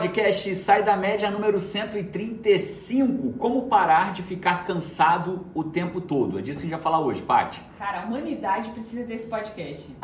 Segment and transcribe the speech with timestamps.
[0.00, 3.34] podcast Sai da Média número 135.
[3.34, 6.38] Como parar de ficar cansado o tempo todo?
[6.38, 7.60] É disso que a gente vai falar hoje, Paty.
[7.78, 9.94] Cara, a humanidade precisa desse podcast.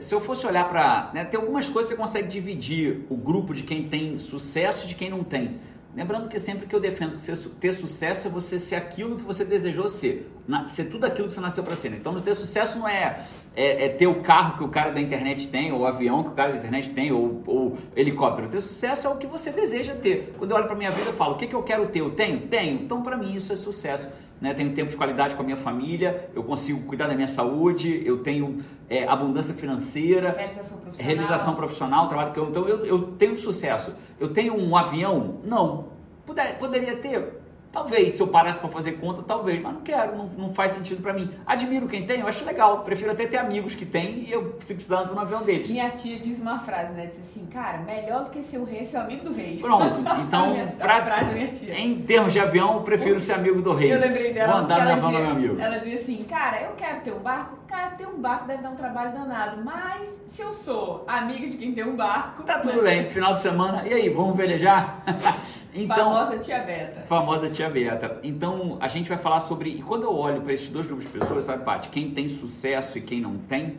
[0.00, 1.12] Se eu fosse olhar para.
[1.14, 4.88] Né, tem algumas coisas que você consegue dividir o grupo de quem tem sucesso e
[4.88, 5.60] de quem não tem.
[5.94, 9.44] Lembrando que sempre que eu defendo que ter sucesso é você ser aquilo que você
[9.44, 10.28] desejou ser.
[10.66, 11.90] Ser tudo aquilo que você nasceu para ser.
[11.90, 11.98] Né?
[12.00, 13.24] Então, ter sucesso não é,
[13.56, 16.30] é, é, ter o carro que o cara da internet tem, ou o avião que
[16.30, 18.48] o cara da internet tem, ou, ou helicóptero.
[18.48, 20.34] Ter sucesso é o que você deseja ter.
[20.38, 22.00] Quando eu olho para minha vida, eu falo: o que, que eu quero ter?
[22.00, 22.40] Eu tenho?
[22.48, 22.82] Tenho.
[22.82, 24.08] Então, para mim, isso é sucesso.
[24.40, 24.52] Né?
[24.52, 28.18] Tenho tempo de qualidade com a minha família, eu consigo cuidar da minha saúde, eu
[28.18, 33.38] tenho é, abundância financeira, realização profissional, realização profissional trabalho que eu, então eu, eu tenho
[33.38, 33.94] sucesso.
[34.18, 35.40] Eu tenho um avião?
[35.44, 35.86] Não.
[36.26, 37.43] Puder, poderia ter?
[37.74, 41.02] Talvez, se eu parasse para fazer conta, talvez, mas não quero, não, não faz sentido
[41.02, 41.28] para mim.
[41.44, 44.72] Admiro quem tem, eu acho legal, prefiro até ter amigos que tem e eu, se
[44.72, 45.68] precisar, ando no avião deles.
[45.68, 47.06] Minha tia diz uma frase, né?
[47.06, 49.58] Disse assim, cara, melhor do que ser o rei, ser o amigo do rei.
[49.58, 51.76] Pronto, então, pra, frase da minha tia.
[51.76, 53.92] em termos de avião, eu prefiro ser amigo do rei.
[53.92, 54.52] Eu lembrei dela.
[54.52, 55.60] Vou andar avião do meu amigo.
[55.60, 58.70] Ela dizia assim, cara, eu quero ter um barco, cara, ter um barco deve dar
[58.70, 62.44] um trabalho danado, mas se eu sou amigo de quem tem um barco...
[62.44, 65.02] Tá tudo bem, final de semana, e aí, vamos velejar?
[65.74, 67.00] Então, famosa tia Beta.
[67.08, 68.20] Famosa tia Beta.
[68.22, 69.70] Então, a gente vai falar sobre.
[69.70, 71.88] E quando eu olho para esses dois grupos de pessoas, sabe, Paty?
[71.88, 73.78] Quem tem sucesso e quem não tem,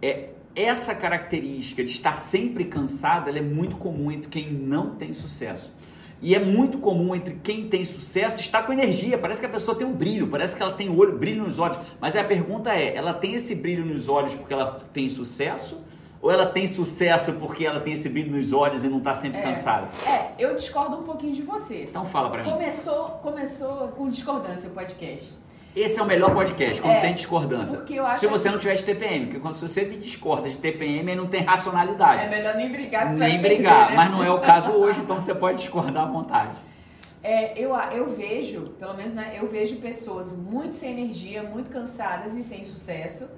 [0.00, 5.12] é, essa característica de estar sempre cansado ela é muito comum entre quem não tem
[5.12, 5.72] sucesso.
[6.20, 9.18] E é muito comum entre quem tem sucesso estar com energia.
[9.18, 11.78] Parece que a pessoa tem um brilho, parece que ela tem olho, brilho nos olhos.
[12.00, 15.82] Mas a pergunta é: ela tem esse brilho nos olhos porque ela tem sucesso?
[16.22, 19.40] Ou ela tem sucesso porque ela tem esse brilho nos olhos e não está sempre
[19.40, 19.88] é, cansada?
[20.06, 21.82] É, eu discordo um pouquinho de você.
[21.82, 22.50] Então fala para mim.
[22.50, 25.34] Começou, começou com discordância o podcast.
[25.74, 27.78] Esse é o melhor podcast, quando é, tem discordância.
[27.78, 30.48] Porque eu acho se você assim, não tiver de TPM, porque quando você me discorda
[30.48, 32.22] de TPM, aí não tem racionalidade.
[32.22, 33.96] É melhor nem brigar, que Nem brigar, perder, né?
[33.96, 36.52] mas não é o caso hoje, então você pode discordar à vontade.
[37.22, 42.36] É, eu, eu vejo, pelo menos né, eu vejo pessoas muito sem energia, muito cansadas
[42.36, 43.28] e sem sucesso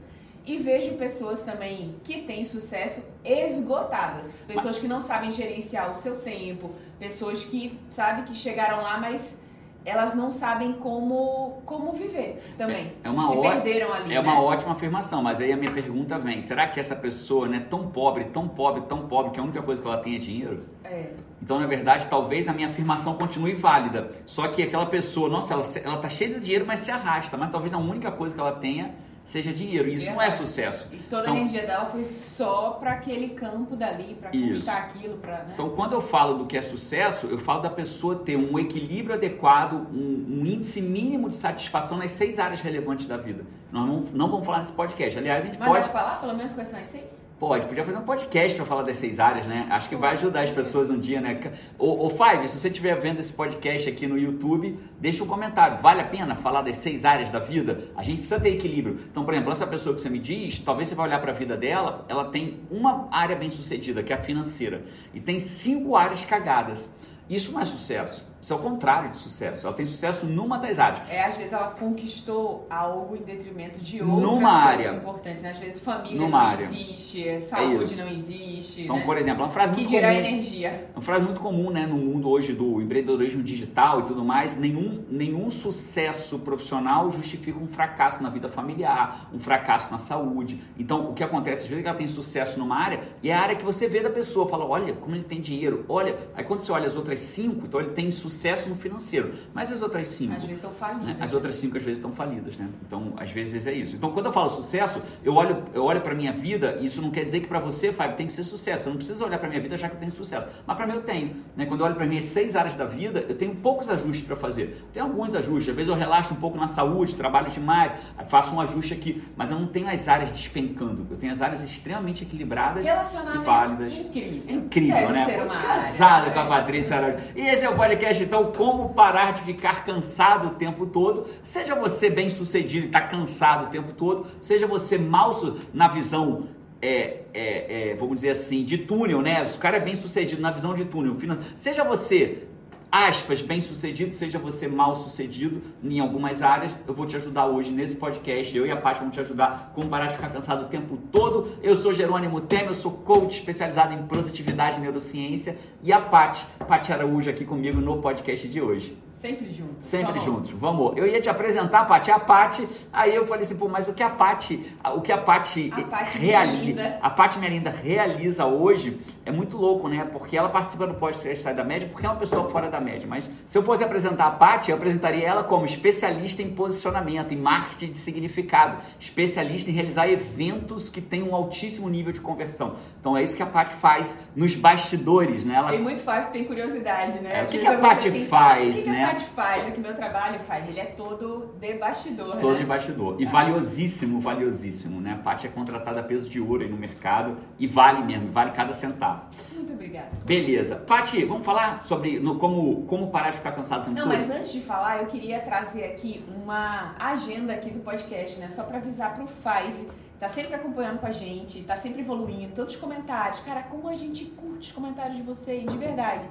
[0.46, 4.32] e vejo pessoas também que têm sucesso esgotadas.
[4.46, 9.42] Pessoas que não sabem gerenciar o seu tempo, pessoas que, sabe, que chegaram lá, mas
[9.84, 12.92] elas não sabem como, como viver também.
[13.04, 14.12] É, é uma Se perderam ali.
[14.12, 14.20] É né?
[14.20, 17.66] uma ótima afirmação, mas aí a minha pergunta vem: será que essa pessoa é né,
[17.68, 20.64] tão pobre, tão pobre, tão pobre, que a única coisa que ela tem é dinheiro?
[20.82, 21.10] É.
[21.42, 24.12] Então, na verdade, talvez a minha afirmação continue válida.
[24.24, 27.36] Só que aquela pessoa, nossa, ela, ela tá cheia de dinheiro, mas se arrasta.
[27.36, 28.94] Mas talvez a única coisa que ela tenha
[29.24, 29.88] seja dinheiro.
[29.88, 30.16] Isso Verdade.
[30.16, 30.88] não é sucesso.
[30.92, 35.16] E toda então, a energia dela foi só para aquele campo dali, para conquistar aquilo.
[35.18, 35.50] Pra, né?
[35.54, 39.14] Então, quando eu falo do que é sucesso, eu falo da pessoa ter um equilíbrio
[39.14, 43.44] adequado, um, um índice mínimo de satisfação nas seis áreas relevantes da vida.
[43.74, 45.18] Nós não, não vamos falar nesse podcast.
[45.18, 45.80] Aliás, a gente Mas pode.
[45.80, 47.26] pode falar pelo menos quais são as seis?
[47.40, 49.66] Pode, podia fazer um podcast para falar das seis áreas, né?
[49.68, 51.40] Acho que vai ajudar as pessoas um dia, né?
[51.76, 55.78] Ô, ô Five, se você estiver vendo esse podcast aqui no YouTube, deixa um comentário.
[55.82, 57.88] Vale a pena falar das seis áreas da vida?
[57.96, 59.00] A gente precisa ter equilíbrio.
[59.10, 61.34] Então, por exemplo, essa pessoa que você me diz, talvez você vai olhar para a
[61.34, 65.96] vida dela, ela tem uma área bem sucedida, que é a financeira, e tem cinco
[65.96, 66.94] áreas cagadas.
[67.28, 68.24] Isso não é sucesso.
[68.44, 69.66] Isso é o contrário de sucesso.
[69.66, 71.08] Ela tem sucesso numa das áreas.
[71.08, 75.40] É, às vezes ela conquistou algo em detrimento de outras numa área importantes.
[75.40, 75.50] Né?
[75.52, 76.64] Às vezes família numa não área.
[76.64, 78.82] existe, é saúde é não existe.
[78.82, 79.04] Então, né?
[79.06, 80.20] por exemplo, uma frase que muito dirá comum.
[80.20, 80.90] energia.
[80.94, 84.58] Uma frase muito comum, né, no mundo hoje do empreendedorismo digital e tudo mais.
[84.58, 90.62] Nenhum, nenhum sucesso profissional justifica um fracasso na vida familiar, um fracasso na saúde.
[90.78, 93.34] Então, o que acontece às vezes é que ela tem sucesso numa área e é
[93.34, 96.14] a área que você vê da pessoa, fala, olha como ele tem dinheiro, olha.
[96.34, 98.33] Aí quando você olha as outras cinco, então ele tem sucesso
[98.68, 99.34] no financeiro.
[99.52, 100.34] Mas as outras cinco.
[100.34, 101.06] Às vezes estão falidas.
[101.06, 101.16] Né?
[101.20, 102.68] As outras cinco às vezes estão falidas, né?
[102.86, 103.96] Então, às vezes é isso.
[103.96, 107.10] Então, quando eu falo sucesso, eu olho, eu olho para minha vida, e isso não
[107.10, 108.84] quer dizer que para você, Fábio, tem que ser sucesso.
[108.84, 110.46] Você não precisa olhar para minha vida já que eu tenho sucesso.
[110.66, 111.36] Mas para mim eu tenho.
[111.56, 111.66] Né?
[111.66, 114.84] Quando eu olho para minhas seis áreas da vida, eu tenho poucos ajustes para fazer.
[114.92, 115.68] Tem alguns ajustes.
[115.68, 117.92] Às vezes eu relaxo um pouco na saúde, trabalho demais,
[118.28, 119.22] faço um ajuste aqui.
[119.36, 121.06] Mas eu não tenho as áreas despencando.
[121.10, 123.94] Eu tenho as áreas extremamente equilibradas e válidas.
[123.94, 124.42] Incrível.
[124.48, 125.24] É incrível, Deve né?
[125.26, 127.24] Ser uma Casado área, com a Patrícia Araújo.
[127.34, 131.26] E esse é o podcast, então, como parar de ficar cansado o tempo todo.
[131.42, 135.34] Seja você bem sucedido e está cansado o tempo todo, seja você mal
[135.72, 136.48] na visão
[136.82, 139.42] é, é, é, vamos dizer assim, de túnel, né?
[139.42, 141.16] O cara é bem sucedido na visão de túnel.
[141.56, 142.46] Seja você,
[142.94, 147.72] aspas, bem sucedido, seja você mal sucedido em algumas áreas, eu vou te ajudar hoje
[147.72, 148.56] nesse podcast.
[148.56, 151.58] Eu e a Paty vamos te ajudar como parar de ficar cansado o tempo todo.
[151.60, 155.58] Eu sou Jerônimo Temer, eu sou coach especializado em produtividade e neurociência.
[155.82, 158.96] E a Paty, Paty Araújo aqui comigo no podcast de hoje.
[159.10, 159.86] Sempre juntos.
[159.86, 160.50] Sempre juntos.
[160.50, 160.96] Vamos.
[160.96, 162.10] Eu ia te apresentar a Paty.
[162.10, 165.16] A Paty, aí eu falei assim, pô, mas o que a Paty, o que a
[165.16, 165.72] Paty
[166.18, 170.06] realiza, a Paty Merinda realiza hoje é muito louco, né?
[170.12, 173.06] Porque ela participa do podcast Sai da Média, porque é uma pessoa fora da média.
[173.08, 177.36] Mas se eu fosse apresentar a Paty, eu apresentaria ela como especialista em posicionamento, em
[177.36, 182.76] marketing de significado, especialista em realizar eventos que têm um altíssimo nível de conversão.
[183.00, 185.54] Então é isso que a Paty faz nos bastidores, né?
[185.54, 185.70] Ela...
[185.70, 187.40] Tem muito fácil que tem curiosidade, né?
[187.40, 189.06] É, o que, que a Paty assim, faz, assim, né?
[189.06, 192.36] Paty faz, é que meu trabalho faz, ele é todo de bastidor.
[192.36, 192.58] Todo né?
[192.58, 193.16] de bastidor.
[193.18, 195.14] E valiosíssimo, valiosíssimo, né?
[195.18, 198.50] A Paty é contratada a peso de ouro aí no mercado e vale mesmo, vale
[198.50, 199.13] cada centavo.
[199.52, 200.10] Muito obrigada.
[200.24, 200.76] Beleza.
[200.76, 204.60] Paty, vamos falar sobre no, como, como parar de ficar cansado Não, mas antes de
[204.60, 208.48] falar, eu queria trazer aqui uma agenda aqui do podcast, né?
[208.48, 209.88] Só para avisar pro Five
[210.18, 213.40] tá sempre acompanhando com a gente, tá sempre evoluindo, tantos comentários.
[213.40, 216.26] Cara, como a gente curte os comentários de vocês, de verdade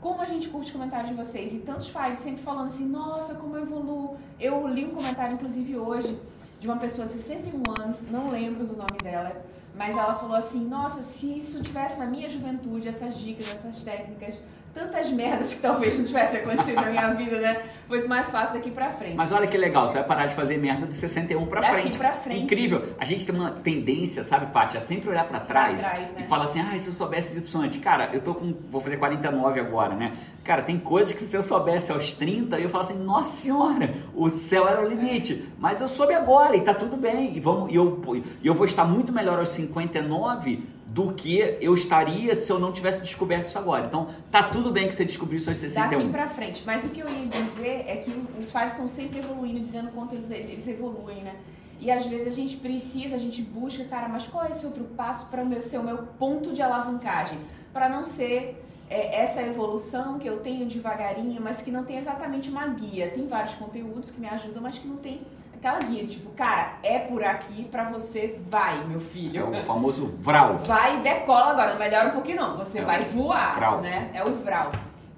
[0.00, 1.54] como a gente curte comentários de vocês.
[1.54, 4.16] E tantos fives sempre falando assim, nossa, como eu evoluo.
[4.38, 6.18] Eu li um comentário, inclusive, hoje,
[6.60, 9.44] de uma pessoa de 61 anos, não lembro do nome dela,
[9.76, 14.40] mas ela falou assim, nossa, se isso tivesse na minha juventude, essas dicas, essas técnicas,
[14.74, 17.62] tantas merdas que talvez não tivesse acontecido na minha vida, né?
[17.88, 19.16] Fosse mais fácil daqui pra frente.
[19.16, 21.98] Mas olha que legal, você vai parar de fazer merda de 61 pra daqui frente.
[21.98, 22.44] pra frente.
[22.44, 22.94] Incrível.
[22.98, 26.22] A gente tem uma tendência, sabe, Paty, a sempre olhar pra trás, pra trás né?
[26.24, 27.80] e falar assim, ah, se eu soubesse disso antes.
[27.80, 30.12] Cara, eu tô com, vou fazer 49 agora, né?
[30.44, 34.30] Cara, tem coisas que se eu soubesse aos 30, eu falar assim, nossa senhora, o
[34.30, 35.34] céu era o limite.
[35.34, 35.52] É.
[35.58, 37.36] Mas eu soube agora e tá tudo bem.
[37.36, 38.00] E, vamos, e eu,
[38.42, 42.72] e eu vou estar muito melhor aos 59 do que eu estaria se eu não
[42.72, 43.86] tivesse descoberto isso agora.
[43.86, 45.98] Então, tá tudo bem que você descobriu isso aos 61.
[45.98, 46.62] Daqui pra frente.
[46.64, 50.14] Mas o que eu ia dizer é que os fives estão sempre evoluindo, dizendo quanto
[50.14, 51.36] eles, eles evoluem, né?
[51.78, 54.84] E às vezes a gente precisa, a gente busca, cara, mas qual é esse outro
[54.96, 57.38] passo para ser o meu ponto de alavancagem?
[57.72, 62.48] Para não ser é, essa evolução que eu tenho devagarinho, mas que não tem exatamente
[62.48, 63.10] uma guia.
[63.10, 65.20] Tem vários conteúdos que me ajudam, mas que não tem
[65.58, 69.54] aquela guia, tipo, cara, é por aqui pra você, vai, meu filho.
[69.54, 70.56] É o famoso vral.
[70.58, 73.80] Vai e decola agora, não melhora um pouquinho não, você É vai voar, vral.
[73.80, 74.10] né?
[74.14, 74.70] É o vral.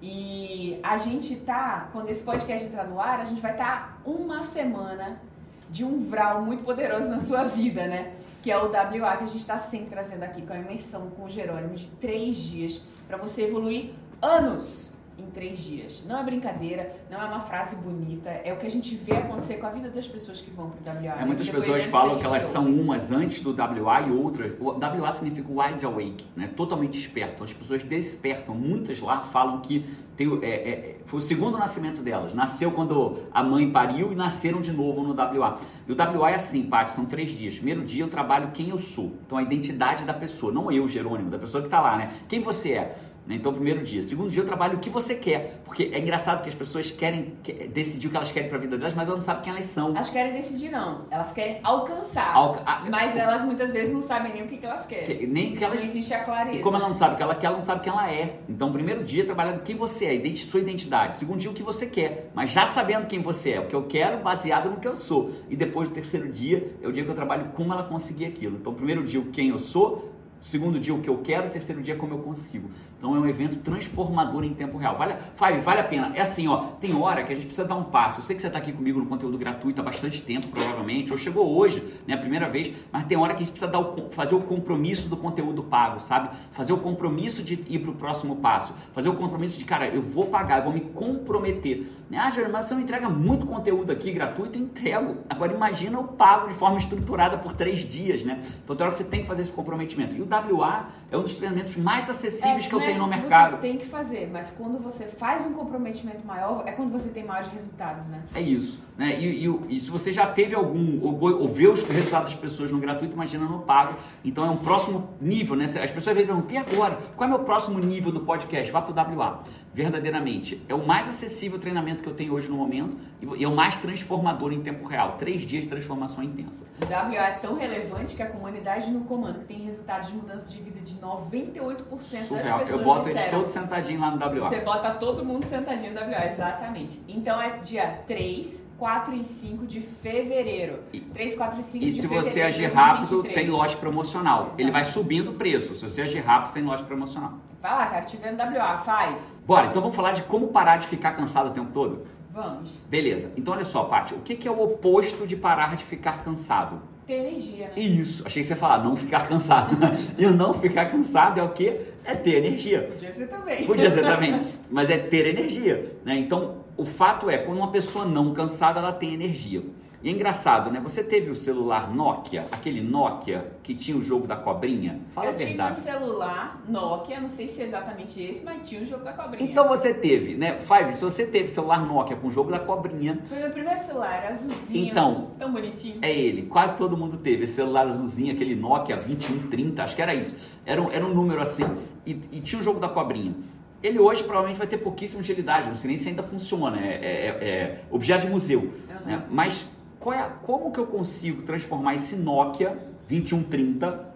[0.02, 4.10] E a gente tá, quando esse podcast entrar no ar, a gente vai estar tá
[4.10, 5.20] uma semana
[5.69, 8.12] de um vral muito poderoso na sua vida, né?
[8.43, 11.25] Que é o WA, que a gente está sempre trazendo aqui com a imersão com
[11.25, 13.90] o Jerônimo de três dias para você evoluir
[14.22, 14.90] anos
[15.31, 16.05] em três dias.
[16.06, 19.55] Não é brincadeira, não é uma frase bonita, é o que a gente vê acontecer
[19.55, 21.21] com a vida das pessoas que vão pro WA.
[21.21, 24.53] É, muitas pessoas falam que elas são umas antes do WA e outras.
[24.61, 26.50] O WA significa wide awake, né?
[26.56, 27.44] Totalmente esperto.
[27.44, 28.55] As pessoas despertam.
[28.55, 29.87] Muitas lá falam que
[30.17, 32.35] tem, é, é, foi o segundo nascimento delas.
[32.35, 35.59] Nasceu quando a mãe pariu e nasceram de novo no WA.
[35.88, 37.55] E o WA é assim, parte, são três dias.
[37.55, 39.15] Primeiro dia eu trabalho quem eu sou.
[39.27, 42.12] Então a identidade da pessoa, não eu, Jerônimo, da pessoa que está lá, né?
[42.29, 42.99] Quem você é?
[43.31, 43.37] Né?
[43.37, 44.03] Então, primeiro dia.
[44.03, 45.61] Segundo dia, eu trabalho o que você quer.
[45.65, 47.35] Porque é engraçado que as pessoas querem
[47.73, 49.67] decidir o que elas querem para a vida delas, mas elas não sabem quem elas
[49.67, 49.91] são.
[49.91, 51.06] Elas querem decidir, não.
[51.11, 52.35] Elas querem alcançar.
[52.35, 52.91] Alca a...
[52.91, 55.19] Mas elas muitas vezes não sabem nem o que, que elas querem.
[55.19, 55.81] Que, nem que elas...
[55.81, 56.59] Não existe a clareza.
[56.59, 58.41] E como ela não sabe o que ela quer, ela não sabe quem ela é.
[58.49, 61.17] Então, primeiro dia, trabalhando quem você é, identi sua identidade.
[61.17, 62.31] Segundo dia, o que você quer.
[62.35, 65.31] Mas já sabendo quem você é, o que eu quero, baseado no que eu sou.
[65.49, 68.56] E depois do terceiro dia, é o dia que eu trabalho como ela conseguir aquilo.
[68.56, 70.11] Então, primeiro dia, o quem eu sou
[70.43, 71.50] Segundo dia, o que eu quero.
[71.50, 72.71] Terceiro dia, como eu consigo.
[73.00, 74.94] Então, é um evento transformador em tempo real.
[74.94, 76.12] Vale, vale, vale a pena.
[76.14, 76.67] É assim, ó.
[76.79, 78.20] Tem hora que a gente precisa dar um passo.
[78.20, 81.11] Eu sei que você está aqui comigo no conteúdo gratuito há bastante tempo, provavelmente.
[81.11, 82.12] Ou chegou hoje, né?
[82.12, 82.75] A primeira vez.
[82.93, 85.98] Mas tem hora que a gente precisa dar o, fazer o compromisso do conteúdo pago,
[85.98, 86.29] sabe?
[86.53, 88.74] Fazer o compromisso de ir para o próximo passo.
[88.93, 91.91] Fazer o compromisso de, cara, eu vou pagar, eu vou me comprometer.
[92.10, 92.19] Né?
[92.19, 94.58] Ah, Jerônimo, mas você não entrega muito conteúdo aqui gratuito?
[94.58, 95.17] Eu entrego.
[95.31, 98.43] Agora, imagina eu pago de forma estruturada por três dias, né?
[98.63, 100.15] Então, tem hora que você tem que fazer esse comprometimento.
[100.15, 103.56] E o WA é um dos treinamentos mais acessíveis é, que eu tenho no mercado.
[103.56, 107.25] Você tem que fazer, mas quando você faz um comprometimento maior, é quando você tem
[107.25, 108.23] maiores resultados, né?
[108.35, 108.81] É isso.
[108.97, 109.19] Né?
[109.19, 112.70] E, e, e se você já teve algum, ou, ou vê os resultados das pessoas
[112.70, 113.97] no gratuito, imagina no pago.
[114.25, 115.65] Então é um próximo nível, né?
[115.65, 116.99] As pessoas vêm e e agora?
[117.17, 118.70] Qual é o meu próximo nível do podcast?
[118.70, 119.43] Vá para o WA.
[119.72, 120.60] Verdadeiramente.
[120.69, 123.77] É o mais acessível treinamento que eu tenho hoje no momento e é o mais
[123.77, 125.17] transformador em tempo real.
[125.17, 126.65] Três dias de transformação intensa.
[126.82, 130.50] O WA é tão relevante que a comunidade no comando que tem resultados de mudança
[130.50, 132.58] de vida de 98% Surreal.
[132.58, 134.48] das pessoas Eu boto disseram, eles todos sentadinhos lá no WA.
[134.48, 137.00] Você bota todo mundo sentadinho no WA, exatamente.
[137.06, 140.81] Então é dia 3, 4 e 5 de fevereiro.
[141.12, 142.24] 3, 4 e 5 e de se fevereiro.
[142.24, 142.74] você agir 2023.
[142.74, 144.55] rápido, tem lote promocional.
[144.58, 145.74] Ele vai subindo o preço.
[145.74, 147.34] Se você agir rápido, tem lote promocional.
[147.60, 149.20] Vai lá, cara, te vendo WA, five.
[149.50, 152.06] Bora, então vamos falar de como parar de ficar cansado o tempo todo?
[152.30, 152.70] Vamos.
[152.88, 153.32] Beleza.
[153.36, 156.80] Então olha só, Paty, o que que é o oposto de parar de ficar cansado?
[157.04, 157.72] Ter energia, né?
[157.74, 159.76] Isso, achei que você ia falar não ficar cansado.
[160.16, 161.80] e o não ficar cansado é o quê?
[162.04, 162.92] É ter energia.
[162.92, 163.66] Podia ser também.
[163.66, 164.40] Podia ser também,
[164.70, 165.96] mas é ter energia.
[166.04, 166.14] Né?
[166.14, 169.64] Então, o fato é, quando uma pessoa não cansada, ela tem energia.
[170.02, 170.80] E é engraçado, né?
[170.80, 174.98] Você teve o celular Nokia, aquele Nokia que tinha o jogo da cobrinha?
[175.14, 175.76] Fala eu a verdade.
[175.76, 179.12] tive um celular Nokia, não sei se é exatamente esse, mas tinha o jogo da
[179.12, 179.50] cobrinha.
[179.50, 180.58] Então você teve, né?
[180.62, 183.19] Five, se você teve celular Nokia com o jogo da cobrinha.
[183.26, 184.90] Foi meu primeiro celular, azulzinho.
[184.90, 185.32] Então.
[185.38, 185.98] Tão bonitinho.
[186.00, 187.44] É ele, quase todo mundo teve.
[187.44, 190.34] Esse celular azulzinho, aquele Nokia 2130, acho que era isso.
[190.64, 191.66] Era um, era um número assim.
[192.06, 193.34] E, e tinha o jogo da cobrinha.
[193.82, 197.26] Ele hoje provavelmente vai ter pouquíssima utilidade, não sei nem se ainda funciona, é, é,
[197.48, 198.60] é objeto de museu.
[198.60, 199.06] Uhum.
[199.06, 199.22] Né?
[199.30, 199.66] Mas
[200.14, 202.70] é, como que eu consigo transformar esse Nokia
[203.08, 204.10] 2130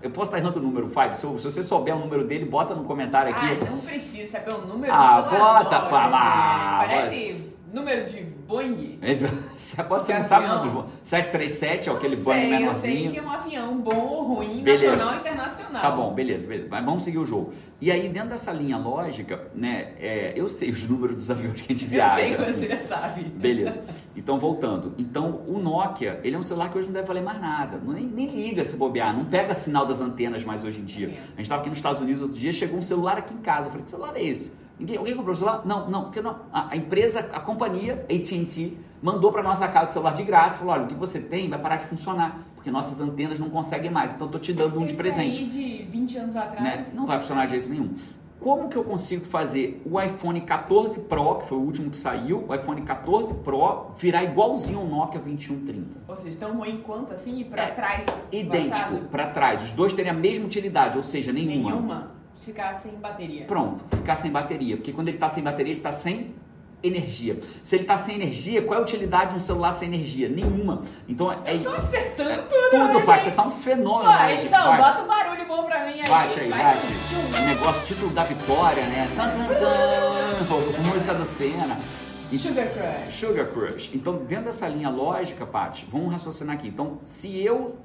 [0.00, 1.16] eu posso estar errando o número, Five.
[1.16, 3.58] Se, se, você souber o número dele, bota no comentário aqui.
[3.60, 8.98] Ah, não precisa saber o número Ah, bota, pá, Parece número de Boeing.
[9.76, 12.94] Agora você não sabe o número 737 é aquele sei, Boeing menorzinho.
[12.96, 14.86] Eu sei que é um avião bom ou ruim, beleza.
[14.86, 15.82] nacional ou internacional.
[15.82, 16.68] Tá bom, beleza, beleza.
[16.70, 17.52] Mas vamos seguir o jogo.
[17.80, 21.72] E aí, dentro dessa linha lógica, né, é, eu sei os números dos aviões que
[21.72, 22.20] a gente viaja.
[22.20, 23.24] Eu sei que você sabe.
[23.24, 23.80] Beleza.
[24.16, 24.94] Então, voltando.
[24.98, 27.80] Então, o Nokia, ele é um celular que hoje não deve valer mais nada.
[27.84, 31.08] Nem, nem liga se bobear, não pega sinal das antenas mais hoje em dia.
[31.08, 33.66] A gente estava aqui nos Estados Unidos outro dia, chegou um celular aqui em casa.
[33.66, 34.52] Eu falei, que celular é esse?
[34.78, 35.62] Ninguém, alguém comprou o celular?
[35.64, 36.36] Não, não, porque não.
[36.52, 40.58] A, a empresa, a companhia, AT&T, mandou para nossa casa o celular de graça e
[40.58, 43.90] falou, olha, o que você tem vai parar de funcionar, porque nossas antenas não conseguem
[43.90, 45.40] mais, então estou te dando um Esse de presente.
[45.40, 46.62] Aí de 20 anos atrás.
[46.62, 46.86] Né?
[46.94, 47.94] Não vai funcionar de jeito nenhum.
[48.40, 52.44] Como que eu consigo fazer o iPhone 14 Pro, que foi o último que saiu,
[52.48, 56.02] o iPhone 14 Pro, virar igualzinho ao Nokia 2130?
[56.06, 58.06] Ou seja, tão ruim quanto assim e para é, trás?
[58.30, 59.64] Idêntico, para trás.
[59.64, 61.70] Os dois terem a mesma utilidade, ou seja, nenhuma.
[61.70, 62.17] Nenhuma?
[62.44, 63.44] Ficar sem bateria.
[63.46, 64.76] Pronto, ficar sem bateria.
[64.76, 66.34] Porque quando ele está sem bateria, ele está sem
[66.82, 67.40] energia.
[67.62, 70.28] Se ele está sem energia, qual é a utilidade de um celular sem energia?
[70.28, 70.82] Nenhuma.
[71.08, 71.36] Então é.
[71.46, 73.20] Eu tô acertando é, tudo, Tudo, né, pai.
[73.20, 74.04] Você tá um fenômeno.
[74.04, 76.08] Vai, né, Edson, bota um barulho bom pra mim aí.
[76.08, 77.44] Bate aí, bate.
[77.46, 79.08] Negócio título da vitória, né?
[79.16, 80.82] Tan, tan, tan.
[80.92, 81.78] Música do Senna.
[82.36, 83.14] Sugar Crush.
[83.14, 83.90] Sugar Crush.
[83.94, 86.68] Então, dentro dessa linha lógica, Paty, vamos raciocinar aqui.
[86.68, 87.76] Então, se eu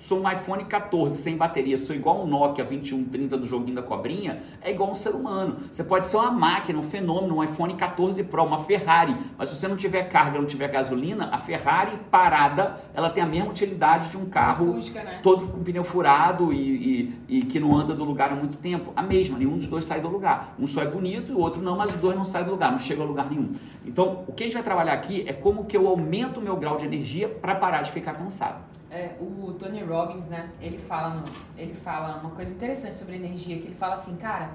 [0.00, 4.42] sou um iPhone 14 sem bateria, sou igual um Nokia 2130 do joguinho da cobrinha,
[4.60, 5.58] é igual um ser humano.
[5.70, 9.56] Você pode ser uma máquina, um fenômeno, um iPhone 14 Pro, uma Ferrari, mas se
[9.56, 14.08] você não tiver carga, não tiver gasolina, a Ferrari parada, ela tem a mesma utilidade
[14.08, 15.20] de um carro Fusca, né?
[15.22, 18.92] todo com pneu furado e, e, e, que não anda do lugar há muito tempo.
[18.96, 20.54] A mesma, nenhum dos dois sai do lugar.
[20.58, 22.72] Um só é bonito e o outro não, mas os dois não saem do lugar,
[22.72, 23.52] não chegam a lugar nenhum.
[23.84, 26.56] Então, o que a gente vai trabalhar aqui é como que eu aumento o meu
[26.56, 28.79] grau de energia para parar de ficar cansado.
[28.90, 30.50] É, o Tony Robbins, né?
[30.60, 31.24] Ele fala, no,
[31.56, 34.50] ele fala uma coisa interessante sobre energia, que ele fala assim, cara,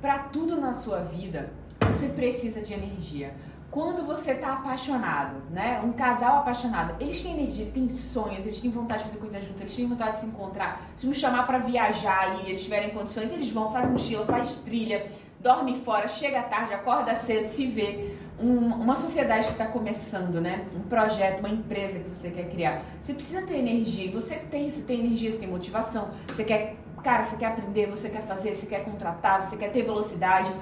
[0.00, 1.50] para tudo na sua vida
[1.80, 3.34] você precisa de energia.
[3.70, 5.80] Quando você tá apaixonado, né?
[5.82, 9.42] Um casal apaixonado, eles têm energia, eles têm sonhos, eles têm vontade de fazer coisas
[9.42, 10.82] juntos, eles têm vontade de se encontrar.
[10.94, 15.06] Se me chamar para viajar e eles tiverem condições, eles vão, faz mochila, faz trilha,
[15.40, 18.11] dorme fora, chega tarde, acorda cedo, se vê
[18.42, 20.66] um, uma sociedade que está começando, né?
[20.74, 22.82] Um projeto, uma empresa que você quer criar.
[23.00, 24.10] Você precisa ter energia.
[24.10, 26.10] Você tem, você tem energia, você tem motivação.
[26.26, 29.82] Você quer, cara, você quer aprender, você quer fazer, você quer contratar, você quer ter
[29.82, 30.52] velocidade.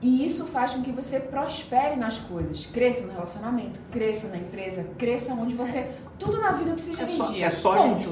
[0.00, 4.86] E isso faz com que você prospere nas coisas, cresça no relacionamento, cresça na empresa,
[4.96, 5.90] cresça onde você.
[6.18, 7.50] Tudo na vida precisa de é energia.
[7.50, 7.98] Só, é só Ponto.
[7.98, 8.08] Gente...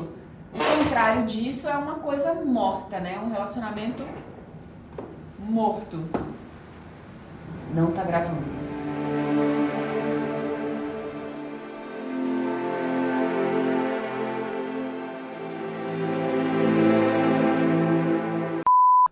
[0.54, 3.18] O contrário disso é uma coisa morta, né?
[3.18, 4.04] Um relacionamento
[5.38, 6.04] morto.
[7.74, 8.73] Não tá gravando.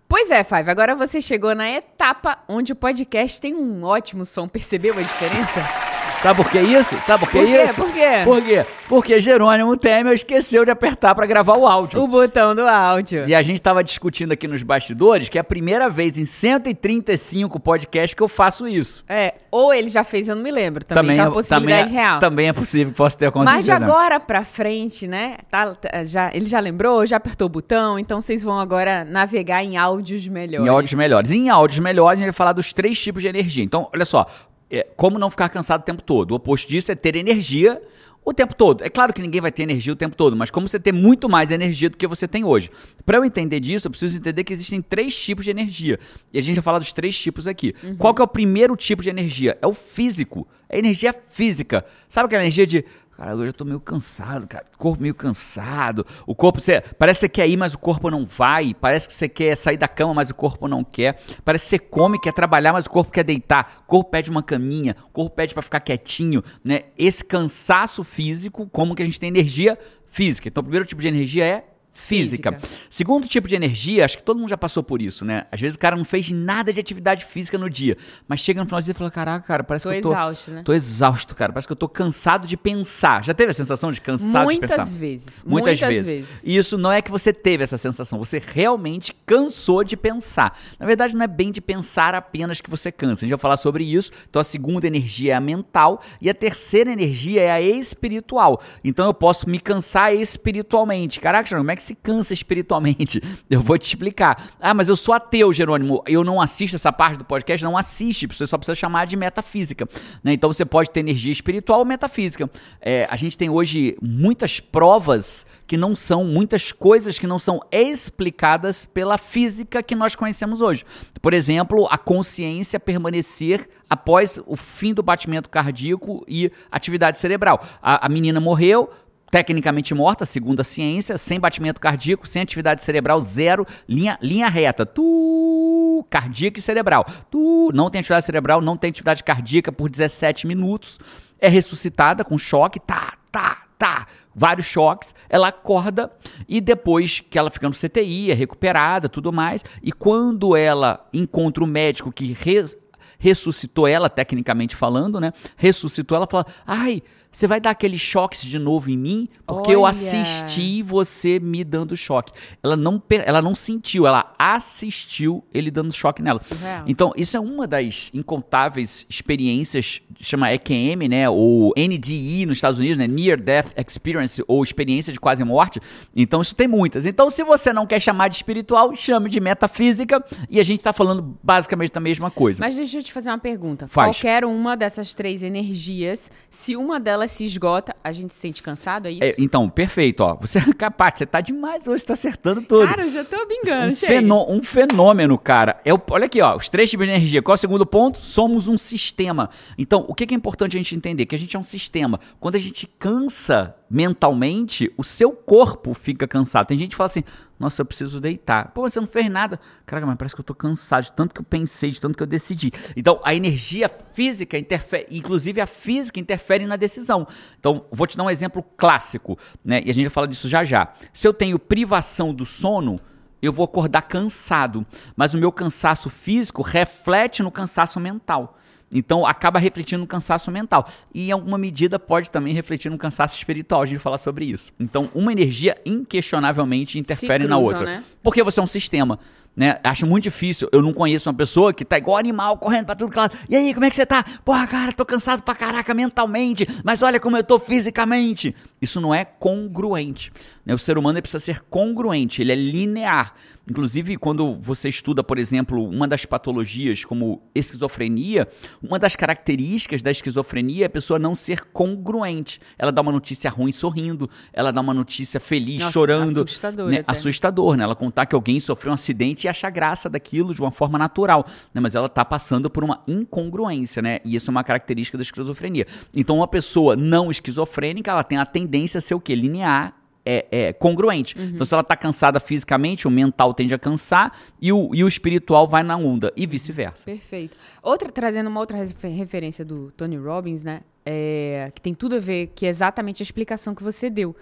[0.09, 4.47] Pois é, Five, agora você chegou na etapa onde o podcast tem um ótimo som.
[4.47, 5.92] Percebeu a diferença?
[6.23, 6.97] Sabe por que isso?
[6.99, 7.63] Sabe por que por quê?
[7.65, 7.75] isso?
[7.75, 8.11] Por quê?
[8.25, 8.67] Por quê?
[8.89, 12.01] Porque Jerônimo Temer esqueceu de apertar para gravar o áudio.
[12.01, 13.27] O botão do áudio.
[13.27, 17.59] E a gente estava discutindo aqui nos bastidores que é a primeira vez em 135
[17.59, 19.05] podcasts que eu faço isso.
[19.09, 20.85] É, ou ele já fez, eu não me lembro.
[20.85, 22.21] Também, também é uma possibilidade também é, real.
[22.21, 23.57] Também é possível que possa ter acontecido.
[23.57, 25.39] Mas de agora para frente, né?
[25.51, 29.65] Tá, tá, já, ele já lembrou, já apertou o botão, então vocês vão agora navegar
[29.65, 30.65] em áudios melhores.
[30.65, 31.31] Em áudios melhores.
[31.33, 33.65] E em áudios melhores, a gente vai falar dos três tipos de energia.
[33.65, 34.25] Então, olha só,
[34.73, 36.33] é, como não ficar cansado o tempo todo.
[36.33, 37.81] O oposto disso é ter energia
[38.25, 38.83] o tempo todo.
[38.83, 41.29] É claro que ninguém vai ter energia o tempo todo, mas como você ter muito
[41.29, 42.71] mais energia do que você tem hoje.
[43.05, 45.99] Para eu entender disso, eu preciso entender que existem três tipos de energia.
[46.33, 47.75] E a gente vai falar dos três tipos aqui.
[47.83, 47.97] Uhum.
[47.97, 49.59] Qual que é o primeiro tipo de energia?
[49.61, 50.47] É o físico.
[50.69, 51.85] É energia física.
[52.09, 52.85] Sabe aquela energia de
[53.23, 54.65] Cara, hoje eu tô meio cansado, cara.
[54.77, 56.05] Corpo meio cansado.
[56.27, 58.75] O corpo, você, parece que você quer ir, mas o corpo não vai.
[58.75, 61.21] Parece que você quer sair da cama, mas o corpo não quer.
[61.45, 63.77] Parece que você come, quer trabalhar, mas o corpo quer deitar.
[63.85, 66.87] O corpo pede uma caminha, o corpo pede para ficar quietinho, né?
[66.99, 70.49] Esse cansaço físico, como que a gente tem energia física.
[70.49, 72.59] Então, o primeiro tipo de energia é física.
[72.89, 75.47] Segundo tipo de energia, acho que todo mundo já passou por isso, né?
[75.53, 77.97] Às vezes o cara não fez nada de atividade física no dia,
[78.27, 80.09] mas chega no final do dia e fala: Caraca, cara, parece Tô que eu tô.
[80.09, 80.63] exausto, né?
[80.65, 81.53] Tô exausto, cara.
[81.53, 83.23] Parece que eu tô cansado de pensar.
[83.23, 84.77] Já teve a sensação de cansado de pensar?
[84.77, 85.45] Muitas vezes.
[85.45, 86.05] Muitas, Muitas vezes.
[86.05, 86.41] vezes.
[86.45, 90.59] E isso não é que você teve essa sensação, você realmente cansou de pensar.
[90.79, 93.25] Na verdade, não é bem de pensar apenas que você cansa.
[93.25, 94.11] A gente vai falar sobre isso.
[94.29, 98.61] Então, a segunda energia é a mental e a terceira energia é a espiritual.
[98.83, 101.21] Então, eu posso me cansar espiritualmente.
[101.21, 103.21] Caraca, como é que se cansa espiritualmente?
[103.51, 104.51] Eu vou te explicar.
[104.61, 106.03] Ah, mas eu sou ateu, Jerônimo.
[106.07, 108.27] Eu não assisto essa parte do podcast, não assiste.
[108.27, 109.87] Você só precisa chamar de metafísica.
[110.23, 110.33] Né?
[110.33, 112.49] Então, você pode ter energia espiritual ou metafísica.
[112.81, 117.61] É, a gente tem hoje muitas provas que não são, muitas coisas que não são
[117.71, 120.85] explicadas pela física que nós conhecemos hoje.
[121.21, 127.63] Por exemplo, a consciência permanecer após o fim do batimento cardíaco e atividade cerebral.
[127.81, 128.91] A, a menina morreu,
[129.33, 134.85] tecnicamente morta, segundo a ciência, sem batimento cardíaco, sem atividade cerebral, zero, linha, linha reta.
[134.85, 137.07] Tu, cardíaca e cerebral.
[137.31, 140.99] Tu, não tem atividade cerebral, não tem atividade cardíaca por 17 minutos.
[141.41, 146.13] É ressuscitada com choque, tá, tá, tá, vários choques, ela acorda
[146.47, 151.65] e depois que ela fica no CTI, é recuperada, tudo mais, e quando ela encontra
[151.65, 152.79] o médico que res-
[153.19, 155.33] ressuscitou ela, tecnicamente falando, né?
[155.57, 159.29] Ressuscitou ela, fala: "Ai, você vai dar aqueles choques de novo em mim?
[159.47, 159.91] Porque eu Olha.
[159.91, 162.31] assisti você me dando choque.
[162.63, 166.39] Ela não, ela não sentiu, ela assistiu ele dando choque nela.
[166.39, 166.85] Surreal.
[166.87, 171.31] Então, isso é uma das incontáveis experiências, chama EQM, né?
[171.31, 173.07] Ou NDE nos Estados Unidos, né?
[173.07, 175.81] Near Death Experience, ou experiência de quase morte.
[176.15, 177.07] Então, isso tem muitas.
[177.07, 180.23] Então, se você não quer chamar de espiritual, chame de metafísica.
[180.51, 182.61] E a gente está falando basicamente da mesma coisa.
[182.61, 183.89] Mas deixa eu te fazer uma pergunta.
[183.89, 184.17] Faz.
[184.17, 189.07] Qualquer uma dessas três energias, se uma delas se esgota, a gente se sente cansado,
[189.07, 189.23] é isso?
[189.23, 190.35] É, então, perfeito, ó.
[190.37, 192.87] Você é capaz, você tá demais hoje, tá acertando tudo.
[192.87, 195.81] Cara, eu já tô bingando, um, fenô- um fenômeno, cara.
[195.85, 197.43] É o- olha aqui, ó, os três tipos de energia.
[197.43, 198.19] Qual é o segundo ponto?
[198.19, 199.51] Somos um sistema.
[199.79, 201.27] Então, o que que é importante a gente entender?
[201.27, 202.19] Que a gente é um sistema.
[202.41, 206.67] Quando a gente cansa mentalmente, o seu corpo fica cansado.
[206.67, 207.23] Tem gente que fala assim:
[207.61, 208.73] nossa, eu preciso deitar.
[208.73, 209.61] Pô, você não fez nada.
[209.85, 212.23] Caraca, mas parece que eu tô cansado de tanto que eu pensei, de tanto que
[212.23, 212.73] eu decidi.
[212.97, 217.29] Então, a energia física interfere, inclusive a física interfere na decisão.
[217.61, 219.83] Então, vou te dar um exemplo clássico, né?
[219.85, 220.91] E a gente vai falar disso já já.
[221.13, 222.99] Se eu tenho privação do sono,
[223.43, 228.57] eu vou acordar cansado, mas o meu cansaço físico reflete no cansaço mental.
[228.93, 230.87] Então acaba refletindo no cansaço mental.
[231.15, 234.73] E em alguma medida pode também refletir no cansaço espiritual, a gente falar sobre isso.
[234.79, 237.85] Então, uma energia inquestionavelmente interfere na outra.
[237.85, 238.05] né?
[238.23, 239.19] Porque você é um sistema.
[239.55, 239.79] Né?
[239.85, 240.69] Acho muito difícil.
[240.73, 243.37] Eu não conheço uma pessoa que tá igual animal, correndo pra tudo que lado.
[243.49, 244.25] E aí, como é que você tá?
[244.45, 248.55] Porra, cara, tô cansado pra caraca mentalmente, mas olha como eu tô fisicamente.
[248.81, 250.33] Isso não é congruente.
[250.65, 250.75] né?
[250.75, 253.35] O ser humano precisa ser congruente, ele é linear.
[253.69, 258.49] Inclusive, quando você estuda, por exemplo, uma das patologias como esquizofrenia,
[258.83, 262.61] uma das características da esquizofrenia é a pessoa não ser congruente.
[262.77, 266.43] Ela dá uma notícia ruim sorrindo, ela dá uma notícia feliz Nossa, chorando.
[266.43, 266.99] assustador né?
[266.99, 267.13] até.
[267.13, 267.85] Assustador, né?
[267.85, 271.47] Ela contar que alguém sofreu um acidente e achar graça daquilo de uma forma natural,
[271.73, 271.81] né?
[271.81, 274.19] Mas ela tá passando por uma incongruência, né?
[274.25, 275.87] E isso é uma característica da esquizofrenia.
[276.15, 279.35] Então, uma pessoa não esquizofrênica, ela tem a tendência a ser o quê?
[279.35, 279.95] Linear.
[280.25, 281.37] É, é congruente.
[281.37, 281.47] Uhum.
[281.47, 285.09] Então, se ela tá cansada fisicamente, o mental tende a cansar e o, e o
[285.09, 287.05] espiritual vai na onda, e vice-versa.
[287.07, 287.57] Perfeito.
[287.83, 290.83] Outra, trazendo uma outra refer- referência do Tony Robbins, né?
[291.05, 294.35] é, que tem tudo a ver, que é exatamente a explicação que você deu.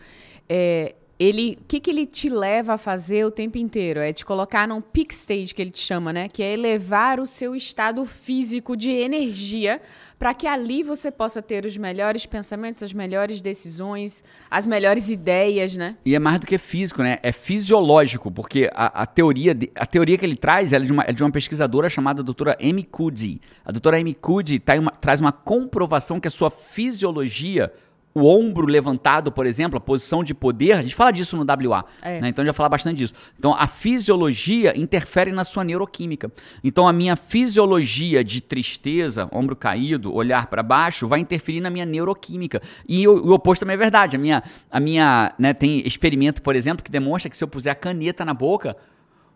[0.49, 4.01] É, ele, o que, que ele te leva a fazer o tempo inteiro?
[4.01, 6.29] É te colocar num peak stage, que ele te chama, né?
[6.31, 9.83] Que é elevar o seu estado físico de energia
[10.19, 15.77] para que ali você possa ter os melhores pensamentos, as melhores decisões, as melhores ideias,
[15.77, 15.97] né?
[16.07, 17.19] E é mais do que físico, né?
[17.23, 21.05] É fisiológico, porque a, a teoria, de- a teoria que ele traz é, de uma,
[21.07, 23.43] é de uma pesquisadora chamada doutora Amy Cuddy.
[23.63, 27.71] A doutora Amy Cuddy tá uma- traz uma comprovação que a sua fisiologia,
[28.13, 31.85] o ombro levantado, por exemplo, a posição de poder, a gente fala disso no WA,
[32.03, 32.21] É.
[32.21, 32.29] né?
[32.29, 33.15] então a gente vai falar bastante disso.
[33.39, 36.31] Então a fisiologia interfere na sua neuroquímica.
[36.65, 41.87] Então a minha fisiologia de tristeza, ombro caído, olhar para baixo, vai interferir na minha
[41.87, 42.61] neuroquímica.
[42.89, 44.17] E o, o oposto também é verdade.
[44.17, 47.71] A minha, a minha né, tem experimento, por exemplo, que demonstra que se eu puser
[47.73, 48.77] a caneta na boca,